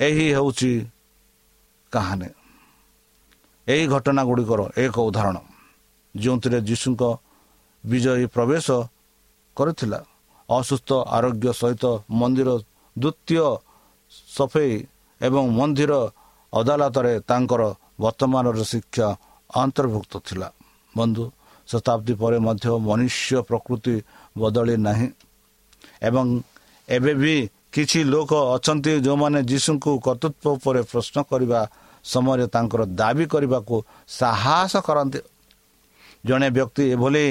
ଏହି 0.08 0.26
ହେଉଛି 0.36 0.72
କାହାଣୀ। 1.94 2.30
ଏହି 3.68 3.84
ଘଟଣା 3.94 4.22
ଗୁଡ଼ିକର 4.30 4.62
ଏକ 4.84 4.96
ଉଦାହରଣ। 5.10 5.38
ଯେଉଁଥିରେ 6.16 6.60
ଯୀଶୁଙ୍କ 6.70 7.02
ବିଜୟୀ 7.84 8.26
ପ୍ରବେଶ 8.36 8.68
କରିଥିଲା। 9.58 10.00
ଅସୁସ୍ଥ 10.50 10.90
ଆରୋଗ୍ୟ 11.16 11.48
ସହିତ 11.62 11.84
ମନ୍ଦିର 12.20 12.50
ଦ୍ୱିତୀୟ 12.96 13.46
ସଫେଇ 14.36 14.74
ଏବଂ 15.22 15.44
ମନ୍ଦିର 15.60 15.94
ଅଦାଲତରେ 16.54 17.14
ତାଙ୍କର 17.30 17.62
ବର୍ତ୍ତମାନର 18.04 18.60
ଶିକ୍ଷା 18.72 19.08
ଅନ୍ତର୍ଭୁକ୍ତ 19.54 20.14
ଥିଲା। 20.28 20.48
ବନ୍ଧୁ 20.94 21.24
ଶତାବ୍ଦୀ 21.70 22.14
ପରେ 22.22 22.38
ମଧ୍ୟ 22.48 22.66
ମନୁଷ୍ୟ 22.90 23.38
ପ୍ରକୃତି 23.50 23.96
ବଦଳି 24.42 24.76
ନାହିଁ 24.88 25.08
ଏବଂ 26.08 26.26
ଏବେ 26.90 27.14
ବି 27.22 27.36
କିଛି 27.74 28.00
ଲୋକ 28.14 28.32
ଅଛନ୍ତି 28.56 28.92
ଯେଉଁମାନେ 29.06 29.40
ଯୀଶୁଙ୍କୁ 29.52 29.92
କର୍ତ୍ତୃତ୍ୱ 30.06 30.48
ଉପରେ 30.56 30.82
ପ୍ରଶ୍ନ 30.92 31.18
କରିବା 31.30 31.60
ସମୟରେ 32.06 32.46
ତାଙ୍କର 32.54 32.82
ଦାବି 33.00 33.26
କରିବାକୁ 33.34 33.76
ସାହସ 34.18 34.74
କରନ୍ତି। 34.88 35.20
ଜଣେ 36.28 36.48
ବ୍ୟକ୍ତି 36.58 36.84
ଏଭଳି 36.96 37.26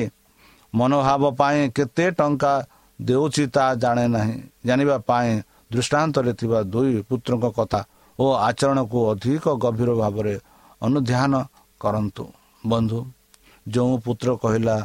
ମନୋଭାବ 0.74 1.22
ପାଇଁ 1.40 1.60
କେତେ 1.76 2.06
ଟଙ୍କା 2.18 2.52
ଦେଉଛି 2.98 3.44
ତାହା 3.54 3.72
ଜାଣେ 3.82 4.06
ନାହିଁ। 4.14 4.36
ଜାଣିବା 4.66 4.96
ପାଇଁ 5.08 5.30
ଦୃଷ୍ଟାନ୍ତରେ 5.70 6.32
ଥିବା 6.40 6.58
ଦୁଇ 6.72 6.92
ପୁତ୍ରଙ୍କ 7.08 7.46
କଥା 7.58 7.80
ଓ 8.18 8.24
ଆଚରଣକୁ 8.48 8.98
ଅଧିକ 9.12 9.44
ଗଭୀର 9.64 9.90
ଭାବରେ 10.02 10.34
ଅନୁଧ୍ୟାନ 10.82 11.32
କରନ୍ତୁ। 11.80 12.24
ବନ୍ଧୁ 12.66 12.98
ଯେଉଁ 13.66 13.94
ପୁତ୍ର 14.04 14.28
କହିଲା 14.42 14.76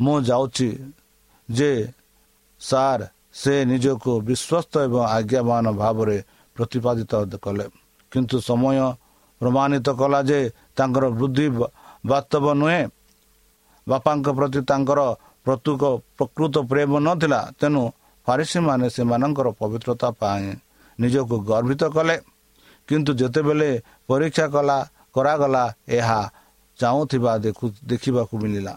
ମୁଁ 0.00 0.16
ଯାଉଛି 0.28 0.68
ଯେ 1.48 1.70
ସାର୍ 2.60 3.02
ସେ 3.40 3.54
ନିଜକୁ 3.70 4.12
ବିଶ୍ୱସ୍ତ 4.28 4.74
ଏବଂ 4.86 5.02
ଆଜ୍ଞାମାନ 5.16 5.64
ଭାବରେ 5.82 6.16
ପ୍ରତିପାଦିତ 6.56 7.12
କଲେ। 7.44 7.66
କିନ୍ତୁ 8.12 8.36
ସମୟ 8.48 8.78
ପ୍ରମାଣିତ 9.40 9.88
କଲା 10.00 10.20
ଯେ 10.30 10.40
ତାଙ୍କର 10.76 11.04
ବୃଦ୍ଧି 11.18 11.46
ବାସ୍ତବ 12.10 12.44
ନୁହେଁ। 12.60 12.82
ବାପାଙ୍କ 13.86 14.26
ପ୍ରତି 14.38 14.60
ତାଙ୍କର 14.70 15.00
ପ୍ରତୁକ 15.46 15.82
ପ୍ରକୃତ 16.16 16.54
ପ୍ରେମ 16.70 16.92
ନଥିଲା। 17.06 17.40
ତେଣୁ 17.60 17.82
ଫାରିସିମାନେ 18.26 18.86
ସେମାନଙ୍କର 18.96 19.48
ପବିତ୍ରତା 19.60 20.08
ପାଇଁ 20.20 20.46
ନିଜକୁ 20.98 21.36
ଗର୍ବିତ 21.50 21.82
କଲେ। 21.96 22.16
କିନ୍ତୁ 22.88 23.10
ଯେତେବେଳେ 23.20 23.70
ପରୀକ୍ଷା 24.08 24.46
କଲା 24.54 24.78
କରାଗଲା 25.14 25.64
ଏହା 25.88 26.20
ଚାହୁଁଥିବା 26.78 27.32
ଦେଖିବାକୁ 27.90 28.34
ମିଳିଲା। 28.42 28.74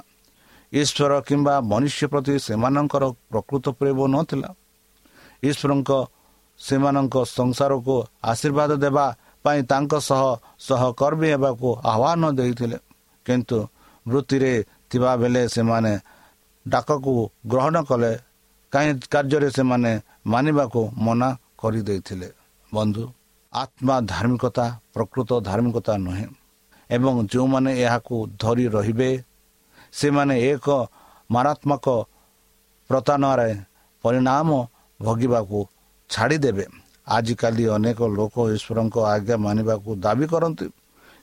ଈଶ୍ୱର 0.73 1.11
କିମ୍ବା 1.27 1.55
ମନୁଷ୍ୟ 1.71 2.05
ପ୍ରତି 2.11 2.33
ସେମାନଙ୍କର 2.47 3.03
ପ୍ରକୃତ 3.31 3.65
ପ୍ରେମ 3.79 3.99
ନଥିଲା। 4.15 4.49
ଈଶ୍ୱରଙ୍କ 5.43 5.91
ସେମାନଙ୍କ 6.59 7.15
ସଂସାରକୁ 7.37 7.95
ଆଶୀର୍ବାଦ 8.23 8.71
ଦେବା 8.83 9.05
ପାଇଁ 9.43 9.59
ତାଙ୍କ 9.71 9.93
ସହ 10.09 10.23
ସହକର୍ମୀ 10.67 11.29
ହେବାକୁ 11.33 11.69
ଆହ୍ୱାନ 11.91 12.23
ଦେଇଥିଲେ। 12.39 12.77
କିନ୍ତୁ 13.25 13.57
ବୃତ୍ତିରେ 14.05 14.53
ଥିବା 14.89 15.11
ବେଳେ 15.21 15.41
ସେମାନେ 15.47 15.93
ଡାକକୁ 16.65 17.13
ଗ୍ରହଣ 17.47 17.75
କଲେ। 17.89 18.13
କାହିଁ 18.75 18.93
କାର୍ଯ୍ୟରେ 19.13 19.49
ସେମାନେ 19.57 19.91
ମାନିବାକୁ 20.33 20.81
ମନା 21.05 21.29
କରିଦେଇଥିଲେ? 21.61 22.29
ବନ୍ଧୁ 22.71 23.03
ଆତ୍ମା 23.53 23.95
ଧାର୍ମିକତା 24.13 24.65
ପ୍ରକୃତ 24.93 25.29
ଧାର୍ମିକତା 25.49 25.93
ନୁହେଁ। 26.05 26.27
ଏବଂ 26.89 27.13
ଯେଉଁମାନେ 27.31 27.71
ଏହାକୁ 27.83 28.15
ଧରି 28.41 28.65
ରହିବେ 28.75 29.09
ସେମାନେ 29.99 30.35
ଏକ 30.51 30.67
ମାରାତ୍ମକ 31.29 31.85
ପ୍ରତାଣରେ 32.89 33.51
ପରିଣାମ 34.03 34.49
ଭୋଗିବାକୁ 34.99 35.59
ଛାଡ଼ିଦେବେ। 36.09 36.65
ଆଜିକାଲି 37.07 37.63
ଅନେକ 37.75 37.99
ଲୋକ 38.17 38.35
ଈଶ୍ୱରଙ୍କ 38.55 38.95
ଆଜ୍ଞା 39.13 39.35
ମାନିବାକୁ 39.45 39.89
ଦାବି 40.05 40.25
କରନ୍ତି 40.33 40.67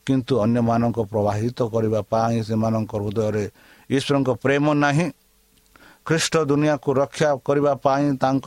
କିନ୍ତୁ 0.07 0.33
ଅନ୍ୟମାନଙ୍କୁ 0.45 1.03
ପ୍ରବାହିତ 1.13 1.59
କରିବା 1.75 2.01
ପାଇଁ 2.13 2.37
ସେମାନଙ୍କ 2.49 2.93
ହୃଦୟରେ 3.03 3.45
ଈଶ୍ୱରଙ୍କ 3.91 4.31
ପ୍ରେମ 4.45 4.65
ନାହିଁ। 4.85 5.07
ଖ୍ରୀଷ୍ଟ 6.07 6.35
ଦୁନିଆକୁ 6.51 6.89
ରକ୍ଷା 6.95 7.29
କରିବା 7.47 7.73
ପାଇଁ 7.85 8.07
ତାଙ୍କ 8.23 8.47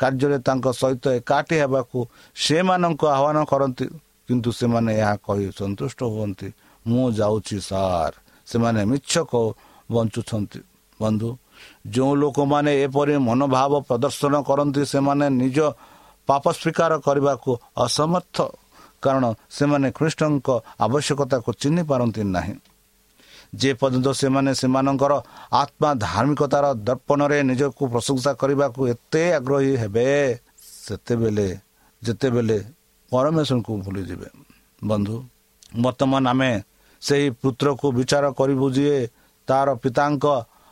କାର୍ଯ୍ୟରେ 0.00 0.38
ତାଙ୍କ 0.46 0.66
ସହିତ 0.80 1.04
ଏକାଠି 1.18 1.56
ହେବାକୁ 1.62 1.98
ସେମାନଙ୍କୁ 2.36 3.06
ଆହ୍ୱାନ 3.16 3.38
କରନ୍ତି। 3.52 3.86
କିନ୍ତୁ 4.28 4.50
ସେମାନେ 4.60 4.92
ଏହା 5.00 5.14
କହି 5.26 5.46
ସନ୍ତୁଷ୍ଟ 5.58 6.00
ହୁଅନ୍ତି 6.14 6.48
ମୁଁ 6.86 7.04
ଯାଉଛି 7.18 7.58
ସାର୍। 7.68 8.14
ସେମାନେ 8.46 8.80
ମିଛ 8.90 9.12
ବଞ୍ଚୁଛନ୍ତି। 9.90 10.60
ବନ୍ଧୁ 11.00 11.30
ଯେଉଁ 11.94 12.12
ଲୋକମାନେ 12.22 12.72
ଏପରି 12.84 13.14
ମନୋଭାବ 13.28 13.72
ପ୍ରଦର୍ଶନ 13.88 14.34
କରନ୍ତି 14.48 14.82
ସେମାନେ 14.92 15.26
ନିଜ 15.42 15.58
ପାପ 16.28 16.44
ସ୍ୱୀକାର 16.52 16.92
କରିବାକୁ 17.06 17.50
ଅସମର୍ଥ। 17.76 18.36
କାରଣ 19.02 19.24
ସେମାନେ 19.56 19.88
ଖ୍ରୀଷ୍ଟଙ୍କ 19.98 20.48
ଆବଶ୍ୟକତାକୁ 20.80 21.50
ଚିହ୍ନି 21.60 21.82
ପାରନ୍ତି 21.90 22.22
ନାହିଁ। 22.36 22.54
ଯେ 23.52 23.70
ପର୍ଯ୍ୟନ୍ତ 23.80 24.08
ସେମାନେ 24.20 24.50
ସେମାନଙ୍କର 24.60 25.12
ଆତ୍ମା 25.62 25.90
ଧାର୍ମିକତାର 26.06 26.66
ଦର୍ପଣରେ 26.88 27.38
ନିଜକୁ 27.50 27.82
ପ୍ରଶଂସା 27.92 28.30
କରିବାକୁ 28.40 28.80
ଏତେ 28.92 29.22
ଆଗ୍ରହୀ 29.38 29.72
ହେବେ 29.82 30.06
ସେତେବେଳେ 30.84 31.48
ଯେତେବେଳେ 32.02 32.58
ପରମେଶ୍ୱରଙ୍କୁ 33.12 33.72
ଭୁଲିଯିବେ। 33.84 34.28
ବନ୍ଧୁ 34.82 35.16
ବର୍ତ୍ତମାନ 35.84 36.24
ଆମେ 36.32 36.52
ସେହି 37.02 37.26
ପୁତ୍ରକୁ 37.40 37.86
ବିଚାର 37.98 38.24
କରିବୁ 38.38 38.66
ଯିଏ 38.76 38.98
ତାର 39.48 39.68
ପିତାଙ୍କ 39.82 40.24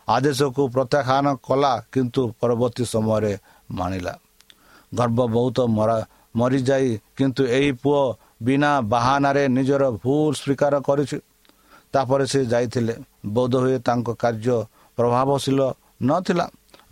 ଆଦେଶକୁ 0.08 0.62
ପ୍ରତ୍ୟାଖ୍ୟାନ 0.74 1.26
କଲା 1.46 1.72
କିନ୍ତୁ 1.92 2.22
ପରବର୍ତ୍ତୀ 2.40 2.84
ସମୟରେ 2.94 3.32
ମାନିଲା। 3.78 4.14
ଗର୍ବ 4.92 5.18
ବହୁତ 5.36 5.58
ମରିଯାଇ 6.40 6.88
କିନ୍ତୁ 7.16 7.42
ଏହି 7.56 7.70
ପୁଅ 7.82 8.02
ବିନା 8.46 8.70
ବାହାନାରେ 8.92 9.44
ନିଜର 9.56 9.82
ଭୁଲ 10.02 10.30
ସ୍ୱୀକାର 10.40 10.74
କରିଛି। 10.88 11.18
ତାପରେ 11.96 12.26
ସେ 12.32 12.40
ଯାଇଥିଲେ। 12.52 12.94
ବୋଧ 13.36 13.52
ହୁଏ 13.62 13.76
ତାଙ୍କ 13.88 14.08
କାର୍ଯ୍ୟ 14.22 14.56
ପ୍ରଭାବଶୀଳ 14.98 15.60
ନଥିଲା। 16.08 16.46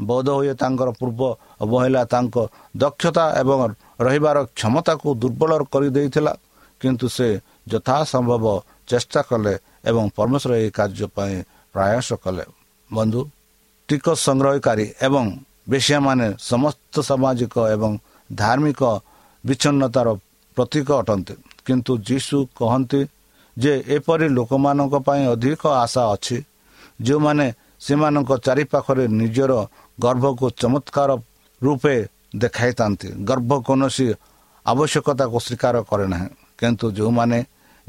ବୋଧ 0.09 0.29
ହୁଏ 0.39 0.53
ତାଙ୍କର 0.63 0.89
ପୂର୍ବ 1.01 1.21
ଅବହେଳା 1.65 2.03
ତାଙ୍କ 2.13 2.37
ଦକ୍ଷତା 2.83 3.25
ଏବଂ 3.41 3.59
ରହିବାର 4.07 4.39
କ୍ଷମତାକୁ 4.59 5.09
ଦୁର୍ବଳ 5.23 5.51
କରିଦେଇଥିଲା 5.73 6.33
କିନ୍ତୁ 6.81 7.07
ସେ 7.17 7.29
ଯଥାସମ୍ଭବ 7.73 8.45
ଚେଷ୍ଟା 8.91 9.21
କଲେ 9.29 9.55
ଏବଂ 9.91 10.05
ପରମେଶ୍ୱର 10.17 10.53
ଏହି 10.61 10.71
କାର୍ଯ୍ୟ 10.79 11.07
ପାଇଁ 11.17 11.35
ପ୍ରୟାସ 11.75 12.09
କଲେ। 12.25 12.45
ବନ୍ଧୁ 12.91 13.21
ଟିକସ 13.89 14.19
ସଂଗ୍ରହକାରୀ 14.27 14.87
ଏବଂ 15.07 15.25
ବେଶିଆମାନେ 15.71 16.27
ସମସ୍ତ 16.51 16.95
ସାମାଜିକ 17.09 17.55
ଏବଂ 17.75 17.93
ଧାର୍ମିକ 18.31 18.83
ବିଚ୍ଛିନ୍ନତାର 19.45 20.09
ପ୍ରତୀକ 20.57 20.89
ଅଟନ୍ତି। 21.01 21.35
କିନ୍ତୁ 21.67 21.93
ଯୀଶୁ 22.09 22.37
କହନ୍ତି 22.59 23.01
ଯେ 23.59 23.73
ଏପରି 23.97 24.27
ଲୋକମାନଙ୍କ 24.29 24.95
ପାଇଁ 25.07 25.23
ଅଧିକ 25.35 25.63
ଆଶା 25.85 26.03
ଅଛି। 26.15 26.39
ଯେଉଁମାନେ 27.01 27.47
ସେମାନଙ୍କ 27.87 28.31
ଚାରିପାଖରେ 28.47 29.05
ନିଜର 29.21 29.53
ଗର୍ଭକୁ 29.99 30.47
ଚମତ୍କାର 30.61 31.11
ରୂପେ 31.63 31.97
ଦେଖାଇଥାନ୍ତି। 32.43 33.09
ଗର୍ଭ 33.29 33.53
କୌଣସି 33.67 34.07
ଆବଶ୍ୟକତାକୁ 34.67 35.37
ସ୍ୱୀକାର 35.47 35.75
କରେ 35.91 36.07
ନାହିଁ। 36.13 36.29
କିନ୍ତୁ 36.59 36.87
ଯେଉଁମାନେ 36.97 37.39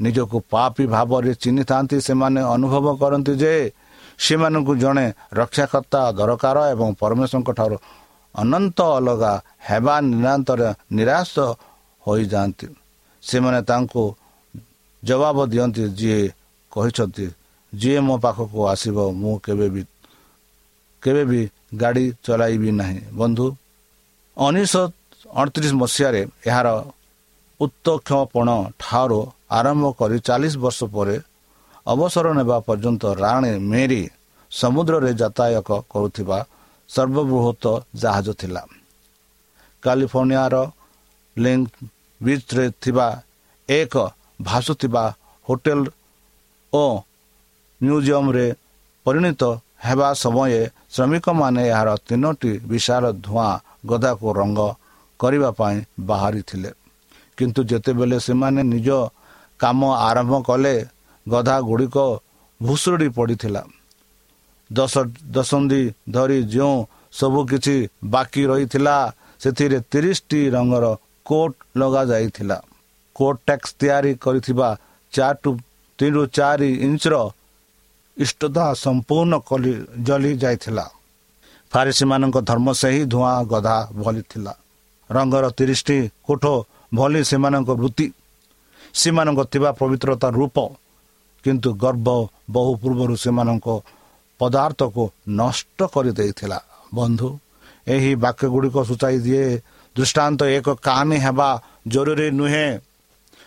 ନିଜକୁ 0.00 0.36
ପାପି 0.52 0.84
ଭାବରେ 0.86 1.32
ଚିହ୍ନିଥାନ୍ତି 1.42 1.96
ସେମାନେ 2.00 2.40
ଅନୁଭବ 2.54 2.86
କରନ୍ତି 3.00 3.32
ଯେ 3.42 3.52
ସେମାନଙ୍କୁ 4.18 4.72
ଜଣେ 4.76 5.06
ରକ୍ଷାକର୍ତ୍ତା 5.40 6.00
ଦରକାର 6.18 6.56
ଏବଂ 6.74 6.88
ପରମେଶ୍ୱରଙ୍କ 7.00 7.50
ଠାରୁ 7.58 7.76
ଅନନ୍ତ 8.34 8.78
ଅଲଗା 8.98 9.32
ହେବା 9.68 9.94
ନିରାନ୍ତରେ 10.12 10.68
ନିରାଶ 10.92 11.34
ହୋଇଯାଆନ୍ତି। 12.06 12.66
ସେମାନେ 13.22 13.60
ତାଙ୍କୁ 13.62 14.02
ଜବାବ 15.02 15.38
ଦିଅନ୍ତି 15.52 15.82
ଯିଏ 15.98 16.20
କହିଛନ୍ତି 16.72 17.26
ଯିଏ 17.72 18.00
ମୋ 18.06 18.14
ପାଖକୁ 18.24 18.58
ଆସିବ 18.72 18.96
ମୁଁ 19.20 19.34
କେବେ 19.44 19.66
ବି 19.74 19.82
କେବେ 21.02 21.22
ବି 21.30 21.40
ଗାଡ଼ି 21.80 22.04
ଚଲାଇବି 22.24 22.70
ନାହିଁ। 22.80 23.00
ବନ୍ଧୁ 23.20 23.46
ଉଣେଇଶହ 24.36 24.84
ଅଣତିରିଶ 25.40 25.72
ମସିହାରେ 25.82 26.20
ଏହାର 26.48 26.68
ଉତ୍ତକ୍ଷପଣ 27.60 28.48
ଠାରୁ 28.82 29.20
ଆରମ୍ଭ 29.58 29.84
କରି 29.98 30.16
ଚାଳିଶ 30.28 30.54
ବର୍ଷ 30.64 30.80
ପରେ 30.94 31.16
ଅବସର 31.86 32.26
ନେବା 32.38 32.56
ପର୍ଯ୍ୟନ୍ତ 32.66 33.02
ରାଣୀ 33.22 33.52
ମେରି 33.70 34.02
ସମୁଦ୍ରରେ 34.52 35.10
ଯାତାୟାତ 35.20 35.70
କରୁଥିବା 35.92 36.38
ସର୍ବବୃହତ 36.88 37.64
ଜାହାଜ 38.02 38.28
ଥିଲା। 38.40 38.62
କାଲିଫର୍ଣ୍ଣିଆର 39.82 40.54
ଲିଙ୍କ 41.36 41.74
ବିଚ୍ରେ 42.20 42.64
ଥିବା 42.82 43.06
ଏକ 43.68 43.94
ଭାସୁଥିବା 44.40 45.04
ହୋଟେଲ 45.48 45.80
ଓ 46.72 46.84
ମ୍ୟୁଜିୟମରେ 47.80 48.46
ପରିଣତ 49.06 49.42
ହେବା 49.86 50.08
ସମୟରେ 50.14 50.62
ଶ୍ରମିକମାନେ 50.94 51.62
ଏହାର 51.68 51.88
ତିନୋଟି 52.08 52.52
ବିଶାଳ 52.68 53.04
ଧୂଆଁ 53.26 53.52
ଗଦାକୁ 53.86 54.26
ରଙ୍ଗ 54.40 54.60
କରିବା 55.20 55.50
ପାଇଁ 55.50 55.76
ବାହାରିଥିଲେ। 56.00 56.70
କିନ୍ତୁ 57.38 57.60
ଯେତେବେଳେ 57.70 58.18
ସେମାନେ 58.18 58.62
ନିଜ 58.72 58.88
କାମ 59.60 59.80
ଆରମ୍ଭ 60.08 60.34
କଲେ 60.48 60.74
ଗଧା 61.26 61.56
ଗୁଡ଼ିକ 61.60 61.96
ଭୁଷୁଡ଼ି 62.60 63.08
ପଡ଼ିଥିଲା। 63.08 63.62
ଦଶ 64.70 64.94
ଦଶନ୍ଧି 65.30 65.82
ଧରି 66.10 66.38
ଯେଉଁ 66.44 66.76
ସବୁ 67.12 67.40
କିଛି 67.46 67.76
ବାକି 68.04 68.42
ରହିଥିଲା 68.46 68.96
ସେଥିରେ 69.40 69.78
ତିରିଶଟି 69.90 70.40
ରଙ୍ଗର 70.50 70.86
କୋଟ୍ 71.26 71.56
ଲଗାଯାଇଥିଲା। 71.76 72.58
କୋଟ୍ 73.16 73.40
ଟ୍ୟାକ୍ସ 73.46 73.70
ତିଆରି 73.80 74.12
କରିଥିବା 74.14 74.68
ଚାରିରୁ 75.12 75.50
ତିନିରୁ 75.98 76.22
ଚାରି 76.26 76.70
ଇଞ୍ଚର 76.86 77.14
ଇଷ୍ଟତା 78.16 78.66
ସମ୍ପୂର୍ଣ୍ଣ 78.74 79.34
କଲି 79.48 79.72
ଜଲି 80.02 80.32
ଯାଇଥିଲା। 80.38 80.86
ଫାରିସିମାନଙ୍କ 81.72 82.36
ଧର୍ମ 82.40 82.68
ସେହି 82.72 83.02
ଧୂଆଁ 83.04 83.44
ଗଧା 83.44 83.76
ଭଲି 84.02 84.22
ଥିଲା। 84.22 84.52
ରଙ୍ଗର 85.10 85.44
ତିରିଶଟି 85.50 85.98
କୋଠ 86.26 86.44
ଭଲି 86.94 87.20
ସେମାନଙ୍କ 87.24 87.70
ବୃତ୍ତି। 87.70 88.06
ସେମାନଙ୍କ 88.94 89.40
ଥିବା 89.44 89.70
ପବିତ୍ରତା 89.72 90.28
ରୂପ। 90.28 90.56
କିନ୍ତୁ 91.44 91.70
ଗର୍ବ 91.74 92.08
ବହୁ 92.50 92.70
ପୂର୍ବରୁ 92.76 93.14
ସେମାନଙ୍କ 93.16 93.66
ପଦାର୍ଥକୁ 94.40 95.04
ନଷ୍ଟ 95.28 95.78
କରିଦେଇଥିଲା। 95.94 96.58
ବନ୍ଧୁ 96.94 97.28
ଏହି 97.88 98.12
ବାକ୍ୟ 98.14 98.44
ଗୁଡ଼ିକ 98.48 98.76
ସୂଚାଇ 98.88 99.16
ଦିଏ 99.18 99.44
ଦୃଷ୍ଟାନ୍ତ 99.96 100.40
ଏକ 100.56 100.66
କାହାଣୀ 100.86 101.16
ହେବା 101.16 101.48
ଜରୁରୀ 101.88 102.28
ନୁହେଁ। 102.30 102.68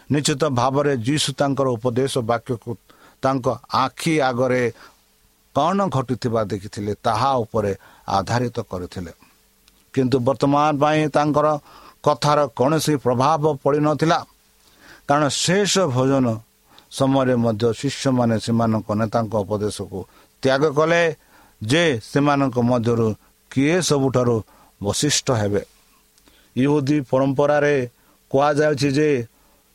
ନିଶ୍ଚିତ 0.10 0.44
ଭାବରେ 0.60 0.94
ଯୀଶୁ 1.08 1.30
ତାଙ୍କର 1.40 1.68
ଉପଦେଶ 1.78 2.14
ବାକ୍ୟକୁ 2.30 2.72
ତାଙ୍କ 3.24 3.46
ଆଖି 3.84 4.14
ଆଗରେ 4.30 4.62
କ'ଣ 5.56 5.80
ଘଟିଥିବା 5.96 6.42
ଦେଖିଥିଲେ 6.52 6.94
ତାହା 7.06 7.32
ଉପରେ 7.44 7.72
ଆଧାରିତ 8.18 8.58
କରିଥିଲେ। 8.72 9.12
କିନ୍ତୁ 9.94 10.18
ବର୍ତ୍ତମାନ 10.28 10.68
ପାଇଁ 10.82 11.02
ତାଙ୍କର 11.18 11.48
କଥାର 12.06 12.40
କୌଣସି 12.58 12.94
ପ୍ରଭାବ 13.06 13.44
ପଡ଼ିନଥିଲା। 13.64 14.20
କାରଣ 15.08 15.26
ଶେଷ 15.44 15.74
ଭୋଜନ 15.96 16.26
ସମୟରେ 16.92 17.36
ମଧ୍ୟ 17.46 17.66
ଶିଷ୍ୟମାନେ 17.80 18.36
ସେମାନଙ୍କ 18.46 18.90
ନେତାଙ୍କ 19.00 19.34
ଉପଦେଶକୁ 19.44 20.00
ତ୍ୟାଗ 20.44 20.64
କଲେ 20.78 21.02
ଯେ 21.62 21.84
ସେମାନଙ୍କ 22.12 22.58
ମଧ୍ୟରୁ 22.72 23.08
କିଏ 23.52 23.76
ସବୁଠାରୁ 23.90 24.36
ବଶିଷ୍ଠ 24.82 25.28
ହେବେ। 25.42 25.64
ଇହୁଦୀ 26.56 26.98
ପରମ୍ପରାରେ 27.12 27.76
କୁହାଯାଉଛି 28.32 28.90
ଯେ 28.98 29.10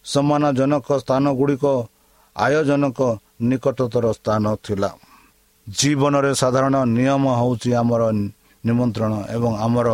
ସମ୍ମାନଜନକ 0.04 0.86
ସ୍ଥାନ 1.02 1.24
ଗୁଡ଼ିକ 1.38 1.64
ଆୟୋଜନକ 2.36 2.98
ନିକଟତର 3.48 4.06
ସ୍ଥାନ 4.18 4.44
ଥିଲା। 4.64 4.90
ଜୀବନରେ 5.66 6.32
ସାଧାରଣ 6.40 6.74
ନିୟମ 6.96 7.24
ହେଉଛି 7.40 7.70
ଆମର 7.80 8.02
ନିମନ୍ତ୍ରଣ 8.64 9.12
ଏବଂ 9.36 9.52
ଆମର 9.66 9.88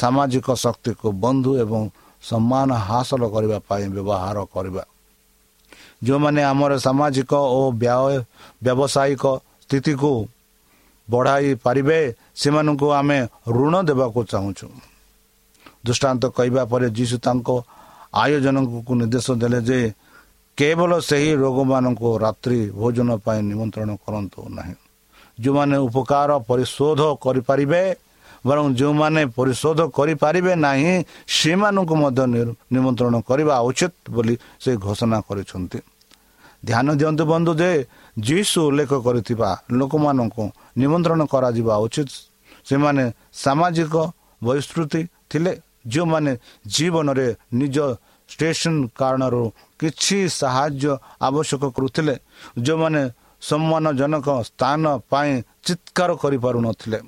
ସାମାଜିକ 0.00 0.46
ଶକ୍ତିକୁ 0.64 1.06
ବନ୍ଧୁ 1.24 1.50
ଏବଂ 1.64 1.82
ସମ୍ମାନ 2.22 2.68
ହାସଲ 2.88 3.22
କରିବା 3.34 3.58
ପାଇଁ 3.68 3.86
ବ୍ୟବହାର 3.94 4.36
କରିବା। 4.54 4.84
ଯେଉଁମାନେ 6.04 6.40
ଆମର 6.52 6.72
ସାମାଜିକ 6.86 7.32
ଓ 7.56 7.60
ବ୍ୟବସାୟିକ 8.64 9.24
ସ୍ଥିତିକୁ 9.64 10.12
ବଢ଼ାଇ 11.08 11.48
ପାରିବେ 11.64 11.98
ସେମାନଙ୍କୁ 12.40 12.86
ଆମେ 13.00 13.18
ଋଣ 13.56 13.74
ଦେବାକୁ 13.88 14.20
ଚାହୁଁଛୁ। 14.32 14.66
ଦୃଷ୍ଟାନ୍ତ 15.86 16.22
କହିବା 16.36 16.62
ପରେ 16.70 16.86
ଯୀଶୁ 16.96 17.16
ତାଙ୍କ 17.26 17.48
ଆୟୋଜନକୁ 18.22 18.92
ନିର୍ଦ୍ଦେଶ 19.00 19.26
ଦେଲେ 19.42 19.60
ଯେ 19.68 19.78
କେବଳ 20.58 20.90
ସେହି 21.08 21.30
ରୋଗମାନଙ୍କୁ 21.42 22.08
ରାତ୍ରି 22.24 22.60
ଭୋଜନ 22.80 23.08
ପାଇଁ 23.24 23.40
ନିମନ୍ତ୍ରଣ 23.50 23.90
କରନ୍ତୁ 24.04 24.40
ନାହିଁ। 24.56 24.74
ଯେଉଁମାନେ 25.38 25.76
ଉପକାର 25.86 26.30
ପରିଶୋଧ 26.48 27.00
କରିପାରିବେ 27.24 27.82
ବରଂ 28.48 28.66
ଯେଉଁମାନେ 28.78 29.22
ପରିଶୋଧ 29.36 29.80
କରିପାରିବେ 29.98 30.52
ନାହିଁ 30.66 30.92
ସେମାନଙ୍କୁ 31.38 31.94
ମଧ୍ୟ 32.02 32.22
ନିମନ୍ତ୍ରଣ 32.74 33.14
କରିବା 33.28 33.54
ଉଚିତ 33.68 33.92
ବୋଲି 34.14 34.34
ସେ 34.62 34.70
ଘୋଷଣା 34.84 35.18
କରିଛନ୍ତି। 35.28 35.78
ଧ୍ୟାନ 36.68 36.86
ଦିଅନ୍ତୁ 37.00 37.24
ବନ୍ଧୁ 37.32 37.52
ଯେ 37.60 37.70
ଯୀଶୁ 38.26 38.58
ଉଲ୍ଲେଖ 38.68 38.92
କରିଥିବା 39.06 39.50
ଲୋକମାନଙ୍କୁ 39.78 40.44
ନିମନ୍ତ୍ରଣ 40.80 41.20
କରାଯିବା 41.32 41.74
ଉଚିତ। 41.86 42.10
ସେମାନେ 42.68 43.04
ସାମାଜିକ 43.44 43.94
ବହିଷ୍କୃତି 44.42 45.00
ଥିଲେ 45.30 45.52
ଯେଉଁମାନେ 45.92 46.32
ଜୀବନରେ 46.74 47.28
ନିଜ 47.60 47.76
ଷ୍ଟେସନ 48.28 48.74
କାରଣରୁ 48.98 49.42
କିଛି 49.80 50.18
ସାହାଯ୍ୟ 50.40 50.92
ଆବଶ୍ୟକ 51.28 51.62
କରୁଥିଲେ 51.76 52.14
ଯେଉଁମାନେ 52.64 53.02
ସମ୍ମାନଜନକ 53.42 54.26
ସ୍ଥାନ 54.48 54.82
ପାଇଁ 55.10 55.32
ଚିତ୍କାର 55.66 56.10
କରିପାରୁନଥିଲେ। 56.22 56.98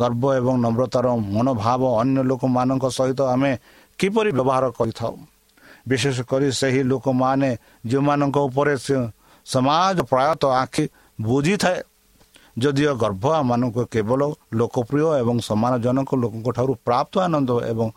ଗର୍ବ 0.00 0.24
ଏବଂ 0.38 0.54
ନମ୍ରତାର 0.64 1.06
ମନୋଭାବ 1.34 1.82
ଅନ୍ୟ 2.00 2.20
ଲୋକମାନଙ୍କ 2.30 2.84
ସହିତ 2.98 3.20
ଆମେ 3.34 3.52
କିପରି 3.98 4.30
ବ୍ୟବହାର 4.38 4.64
କରିଥାଉ? 4.78 5.14
ବିଶେଷ 5.88 6.16
କରି 6.30 6.48
ସେହି 6.60 6.82
ଲୋକମାନେ 6.92 7.50
ଯେଉଁମାନଙ୍କ 7.90 8.36
ଉପରେ 8.48 8.74
ସମାଜ 9.46 9.96
ପ୍ରାୟତଃ 10.10 10.50
ଆଖି 10.62 10.84
ବୁଝିଥାଏ 11.18 11.78
ଯଦିଓ 12.58 12.92
ଗର୍ଭ 13.02 13.24
ଆମମାନଙ୍କୁ 13.40 13.82
କେବଳ 13.94 14.20
ଲୋକପ୍ରିୟ 14.58 15.06
ଏବଂ 15.22 15.36
ସମ୍ମାନଜନକ 15.48 16.10
ଲୋକଙ୍କ 16.22 16.48
ଠାରୁ 16.56 16.72
ପ୍ରାପ୍ତ 16.86 17.14
ଆନନ୍ଦ 17.26 17.50
ଏବଂ 17.72 17.88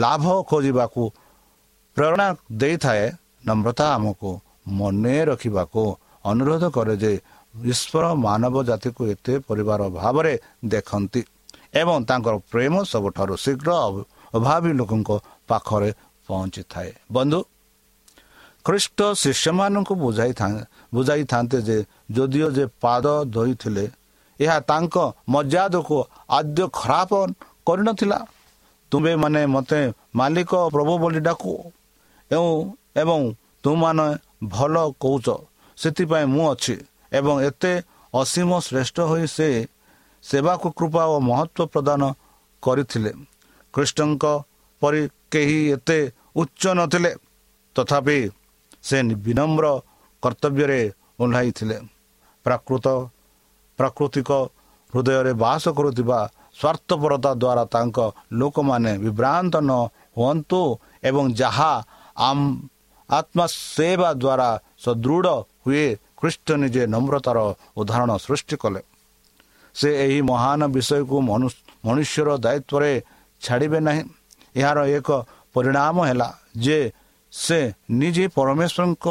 ଲାଭ 0.00 0.24
ଖୋଜିବାକୁ 0.50 1.02
ପ୍ରେରଣା 1.96 2.26
ଦେଇଥାଏ 2.60 3.04
ନମ୍ରତା 3.46 3.86
ଆମକୁ। 3.96 4.30
ମନେ 4.78 5.16
ରଖିବାକୁ 5.30 5.82
ଅନୁରୋଧ 6.24 6.64
କରେ 6.76 6.94
ଯେ 7.02 7.12
ଈଶ୍ୱର 7.54 8.04
ମାନବ 8.26 8.54
ଜାତିକୁ 8.68 9.02
ଏତେ 9.12 9.34
ପରିବାର 9.48 9.80
ଭାବରେ 9.98 10.34
ଦେଖନ୍ତି 10.72 11.20
ଏବଂ 11.80 11.96
ତାଙ୍କର 12.08 12.34
ପ୍ରେମ 12.52 12.74
ସବୁଠାରୁ 12.92 13.34
ଶୀଘ୍ର 13.44 13.70
ଅଭାବୀ 14.38 14.70
ଲୋକଙ୍କ 14.80 15.10
ପାଖରେ 15.48 15.90
ପହଞ୍ଚିଥାଏ। 16.28 16.90
ବନ୍ଧୁ 17.16 17.40
ଖ୍ରୀଷ୍ଟ 18.64 18.98
ଶିଷ୍ୟମାନଙ୍କୁ 19.22 19.94
ବୁଝାଇଥା 20.04 20.46
ବୁଝାଇଥାନ୍ତେ 20.94 21.58
ଯେ 21.68 21.76
ଯଦିଓ 22.16 22.48
ଯେ 22.56 22.64
ପାଦ 22.82 23.04
ଧୋଇଥିଲେ 23.34 23.84
ଏହା 24.40 24.56
ତାଙ୍କ 24.70 24.96
ମର୍ଯ୍ୟାଦାକୁ 25.32 25.96
ଆଦ୍ୟ 26.38 26.62
ଖରାପ 26.78 27.10
କରିନଥିଲା। 27.66 28.18
ତୁମେ 28.92 29.12
ମାନେ 29.22 29.40
ମୋତେ 29.54 29.80
ମାଲିକ 30.18 30.52
ପ୍ରଭୁ 30.74 30.92
ବୋଲି 31.02 31.20
ଡାକୁ 31.28 31.52
ଏବଂ 32.30 33.20
ତୁମମାନେ 33.62 34.06
ଭଲ 34.54 34.74
କହୁଛ 35.02 35.26
ସେଥିପାଇଁ 35.78 36.26
ମୁଁ 36.34 36.44
ଅଛି 36.52 36.76
ଏବଂ 37.18 37.34
ଏତେ 37.48 37.72
ଅସୀମ 38.14 38.50
ଶ୍ରେଷ୍ଠ 38.66 38.96
ହୋଇ 39.10 39.24
ସେ 39.36 39.48
ସେବାକୁ 40.24 40.68
କୃପା 40.78 41.02
ଓ 41.14 41.16
ମହତ୍ଵ 41.28 41.60
ପ୍ରଦାନ 41.74 42.02
କରିଥିଲେ। 42.62 43.12
ଖ୍ରୀଷ୍ଟଙ୍କ 43.74 44.24
ପରି 44.82 45.02
କେହି 45.32 45.60
ଏତେ 45.76 45.98
ଉଚ୍ଚ 46.40 46.62
ନଥିଲେ 46.78 47.12
ତଥାପି 47.76 48.18
ସେ 48.86 48.96
ବିନମ୍ର 49.24 49.66
କର୍ତ୍ତବ୍ୟରେ 50.22 50.80
ଓହ୍ଲାଇଥିଲେ। 51.22 51.76
ପ୍ରାକୃତ 52.46 52.86
ପ୍ରାକୃତିକ 53.78 54.30
ହୃଦୟରେ 54.92 55.32
ବାସ 55.42 55.64
କରୁଥିବା 55.76 56.18
ସ୍ୱାର୍ଥପରତା 56.60 57.30
ଦ୍ୱାରା 57.42 57.64
ତାଙ୍କ 57.74 57.98
ଲୋକମାନେ 58.38 58.92
ବିଭ୍ରାନ୍ତ 59.04 59.54
ନ 59.68 59.72
ହୁଅନ୍ତୁ 60.16 60.60
ଏବଂ 61.08 61.24
ଯାହା 61.40 61.72
ଆତ୍ମା 63.08 63.44
ସେବା 63.46 64.10
ଦ୍ୱାରା 64.14 64.48
ସଦୃଢ଼ 64.78 65.26
ହୁଏ 65.64 65.86
ଖ୍ରୀଷ୍ଟ 66.18 66.48
ନିଜେ 66.62 66.82
ନମ୍ରତାର 66.86 67.38
ଉଦାହରଣ 67.76 68.10
ସୃଷ୍ଟି 68.18 68.56
କଲେ 68.62 68.80
ସେ 69.74 69.88
ଏହି 70.04 70.18
ମହାନ 70.22 70.60
ବିଷୟକୁ 70.74 71.16
ମନୁଷ୍ୟର 71.86 72.28
ଦାୟିତ୍ୱରେ 72.44 72.92
ଛାଡ଼ିବେ 73.42 73.78
ନାହିଁ 73.86 74.02
ଏହାର 74.54 74.78
ଏକ 74.96 75.08
ପରିଣାମ 75.54 75.96
ହେଲା 76.08 76.28
ଯେ 76.56 76.78
ସେ 77.32 77.58
ନିଜେ 77.92 78.24
ପରମେଶ୍ୱରଙ୍କ 78.36 79.06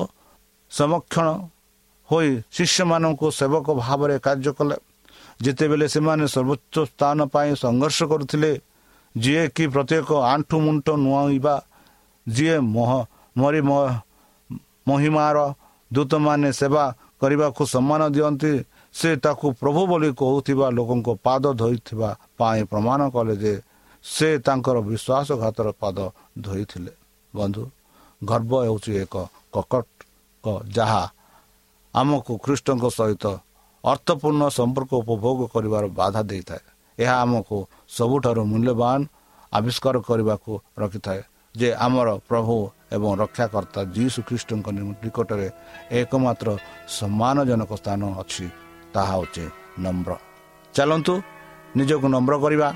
ସମକ୍ଷଣ 0.71 1.27
ହୋଇ 2.09 2.29
ଶିଷ୍ୟମାନଙ୍କୁ 2.51 3.27
ସେବକ 3.31 3.67
ଭାବରେ 3.79 4.15
କାର୍ଯ୍ୟ 4.19 4.51
କଲେ 4.57 4.77
ଯେତେବେଳେ 5.39 5.85
ସେମାନେ 5.87 6.25
ସର୍ବୋଚ୍ଚ 6.35 6.75
ସ୍ଥାନ 6.85 7.17
ପାଇଁ 7.33 7.51
ସଂଘର୍ଷ 7.63 7.99
କରୁଥିଲେ 8.11 8.51
ଯିଏ 9.15 9.43
କି 9.55 9.65
ପ୍ରତ୍ୟେକ 9.73 10.09
ଆଣ୍ଠୁ 10.33 10.55
ମୁଣ୍ଟ 10.65 10.87
ନୁଆଁଇବା 10.99 11.55
ଯିଏ 12.35 12.57
ମରି 13.35 13.61
ମହିମାର 14.89 15.37
ଦୂତମାନେ 15.91 16.49
ସେବା 16.59 16.83
କରିବାକୁ 17.21 17.61
ସମ୍ମାନ 17.73 18.01
ଦିଅନ୍ତି 18.15 18.51
ସେ 18.95 19.09
ତାକୁ 19.23 19.45
ପ୍ରଭୁ 19.61 19.81
ବୋଲି 19.91 20.09
କହୁଥିବା 20.21 20.67
ଲୋକଙ୍କ 20.77 21.07
ପାଦ 21.25 21.43
ଧୋଇଥିବା 21.61 22.09
ପାଇଁ 22.39 22.61
ପ୍ରମାଣ 22.71 22.99
କଲେ 23.15 23.35
ଯେ 23.43 23.53
ସେ 24.05 24.29
ତାଙ୍କର 24.45 24.77
ବିଶ୍ୱାସଘାତର 24.89 25.67
ପାଦ 25.81 25.97
ଧୋଇଥିଲେ। 26.45 26.93
ବନ୍ଧୁ 27.33 27.63
ଗର୍ବ 28.21 28.51
ହେଉଛି 28.65 28.91
ଏକ 29.03 29.15
କକଟ 29.53 29.85
ଯାହା 30.77 31.03
ଆମକୁ 31.93 32.33
ଖ୍ରୀଷ୍ଟଙ୍କ 32.43 32.85
ସହିତ 32.99 33.25
ଅର୍ଥପୂର୍ଣ୍ଣ 33.83 34.43
ସମ୍ପର୍କ 34.59 34.91
ଉପଭୋଗ 35.01 35.39
କରିବାର 35.53 35.83
ବାଧା 35.99 36.21
ଦେଇଥାଏ। 36.29 36.63
ଏହା 36.97 37.15
ଆମକୁ 37.23 37.57
ସବୁଠାରୁ 37.97 38.41
ମୂଲ୍ୟବାନ 38.51 38.99
ଆବିଷ୍କାର 39.53 39.95
କରିବାକୁ 40.09 40.51
ରଖିଥାଏ। 40.81 41.21
ଯେ 41.55 41.69
ଆମର 41.85 42.09
ପ୍ରଭୁ 42.29 42.55
ଏବଂ 42.95 43.09
ରକ୍ଷାକର୍ତ୍ତା 43.21 43.81
ଯୀଶୁ 43.95 44.19
ଖ୍ରୀଷ୍ଟଙ୍କ 44.27 44.67
ନିକଟରେ 45.03 45.47
ଏକମାତ୍ର 45.99 46.47
ସମ୍ମାନଜନକ 46.99 47.71
ସ୍ଥାନ 47.81 48.01
ଅଛି 48.21 48.45
ତାହା 48.93 49.13
ହେଉଛି 49.13 49.45
ନମ୍ର। 49.83 50.11
ଚାଲନ୍ତୁ 50.73 51.13
ନିଜକୁ 51.77 52.07
ନମ୍ର 52.15 52.33
କରିବା 52.43 52.67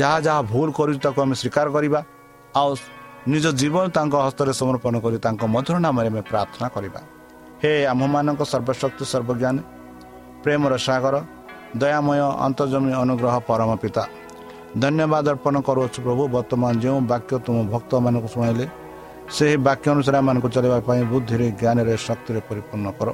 ଯାହା 0.00 0.18
ଯାହା 0.26 0.40
ଭୁଲ 0.52 0.68
କରୁଛି 0.78 1.00
ତାକୁ 1.04 1.18
ଆମେ 1.24 1.34
ସ୍ୱୀକାର 1.40 1.66
କରିବା 1.76 2.00
ଆଉ 2.60 2.70
ନିଜ 3.32 3.46
ଜୀବନ 3.60 3.84
ତାଙ୍କ 3.96 4.14
ହସ୍ତରେ 4.26 4.52
ସମର୍ପଣ 4.60 4.94
କରି 5.04 5.16
ତାଙ୍କ 5.24 5.42
ମଧୁର 5.54 5.76
ନାମରେ 5.84 6.08
ଆମେ 6.12 6.22
ପ୍ରାର୍ଥନା 6.30 6.66
କରିବା। 6.74 7.00
ହେ 7.62 7.72
ଆମ୍ଭମାନଙ୍କ 7.92 8.40
ସର୍ବଶକ୍ତି 8.52 9.04
ସର୍ବଜ୍ଞାନୀ 9.12 9.62
ପ୍ରେମର 10.44 10.72
ସାଗର 10.86 11.16
ଦୟାମୟ 11.80 12.20
ଅନ୍ତର୍ଜମୀ 12.46 12.92
ଅନୁଗ୍ରହ 13.02 13.34
ପରମ 13.48 13.70
ପିତା। 13.82 14.04
ଧନ୍ୟବାଦ 14.76 15.24
ଅର୍ପଣ 15.32 15.54
କରୁଅଛୁ 15.68 15.98
ପ୍ରଭୁ 16.06 16.22
ବର୍ତ୍ତମାନ 16.36 16.72
ଯେଉଁ 16.84 16.98
ବାକ୍ୟ 17.12 17.32
ତୁମ 17.46 17.56
ଭକ୍ତମାନଙ୍କୁ 17.72 18.28
ଶୁଣାଇଲେ 18.34 18.66
ସେହି 19.36 19.56
ବାକ୍ୟ 19.68 19.86
ଅନୁସାରେ 19.94 20.16
ଆମମାନଙ୍କୁ 20.22 20.48
ଚଳାଇବା 20.54 20.78
ପାଇଁ 20.88 21.02
ବୁଦ୍ଧିରେ 21.12 21.46
ଜ୍ଞାନରେ 21.60 21.94
ଶକ୍ତିରେ 22.06 22.40
ପରିପୂର୍ଣ୍ଣ 22.48 22.88
କର। 22.98 23.08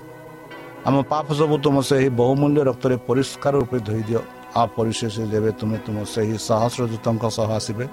ଆମ 0.87 0.95
ପାପ 1.13 1.27
ସବୁ 1.39 1.55
ତୁମ 1.65 1.77
ସେହି 1.91 2.09
ବହୁମୂଲ୍ୟ 2.21 2.61
ରକ୍ତରେ 2.71 2.95
ପରିଷ୍କାର 3.09 3.55
ରୂପେ 3.63 3.79
ଧୋଇ 3.89 4.03
ଦିଅ। 4.09 4.21
ଆଉ 4.59 4.67
ପରିଶେଷ 4.77 5.15
ଯେବେ 5.33 5.51
ତୁମେ 5.59 5.79
ତୁମ 5.87 5.97
ସେହି 6.15 6.37
ସହସ୍ର 6.49 6.83
ଦୂତଙ୍କ 6.93 7.25
ସହ 7.37 7.49
ଆସିବେ 7.59 7.85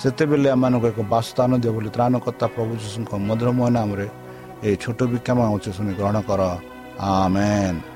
ସେତେବେଳେ 0.00 0.48
ଆମମାନଙ୍କୁ 0.56 0.86
ଏକ 0.92 1.00
ବାସସ୍ଥାନ 1.12 1.50
ଦିଅ 1.62 1.72
ବୋଲି 1.76 1.90
ତ୍ରାଣକର୍ତ୍ତା 1.96 2.46
ପ୍ରଭୁ 2.54 2.72
ଯୀଶୁଙ୍କ 2.82 3.12
ମଧୁରମୟ 3.28 3.68
ନାମରେ 3.76 4.06
ଏହି 4.66 4.76
ଛୋଟ 4.84 5.00
ବିକ୍ଷମ 5.12 5.38
ହେଉଛି 5.48 5.70
ଶୁଣି 5.76 5.92
ଗ୍ରହଣ 5.98 6.16
କର। 6.28 6.40
ଆମେନ୍। 7.00 7.95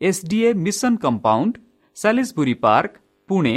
SDA 0.00 0.50
mission 0.64 0.92
compound 1.04 1.54
Salisbury 1.96 2.54
park 2.64 2.92
Pune 3.28 3.56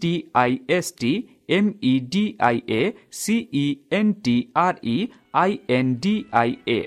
D 0.00 0.12
I 2.40 2.58
A 2.70 2.80
C E 3.12 3.64
N 3.92 4.12
T 4.22 4.36
R 4.56 4.78
E 4.84 4.96
I 5.34 5.58
N 5.70 5.92
D 6.02 6.14
I 6.34 6.56
A 6.68 6.78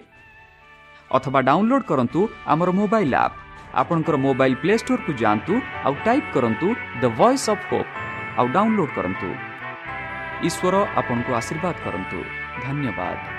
ଅଥବା 1.12 1.40
ଡାଉନଲୋଡ୍ 1.42 1.86
କରନ୍ତୁ 1.92 2.22
ଆମର 2.48 2.70
ମୋବାଇଲ୍ 2.80 3.16
ଆପ୍ 3.16 3.36
ଆପଣଙ୍କର 3.74 4.16
ମୋବାଇଲ୍ 4.18 4.60
ପ୍ଲେ 4.62 4.76
ଷ୍ଟୋର୍କୁ 4.78 5.12
ଯାଆନ୍ତୁ 5.22 5.54
ଆଉ 5.86 5.94
ଟାଇପ୍ 6.06 6.32
କରନ୍ତୁ 6.36 6.68
ଦ 7.02 7.04
ଭଏସ୍ 7.18 7.48
ଅଫ୍ 7.54 7.66
ହୋପ୍ 7.72 7.92
ଆଉ 8.38 8.48
ଡାଉନଲୋଡ୍ 8.56 8.96
କରନ୍ତୁ 8.98 9.30
ଈଶ୍ୱର 10.48 10.76
ଆପଣଙ୍କୁ 11.00 11.32
ଆଶୀର୍ବାଦ 11.40 11.76
କରନ୍ତୁ 11.86 12.18
ଧନ୍ୟବାଦ 12.64 13.39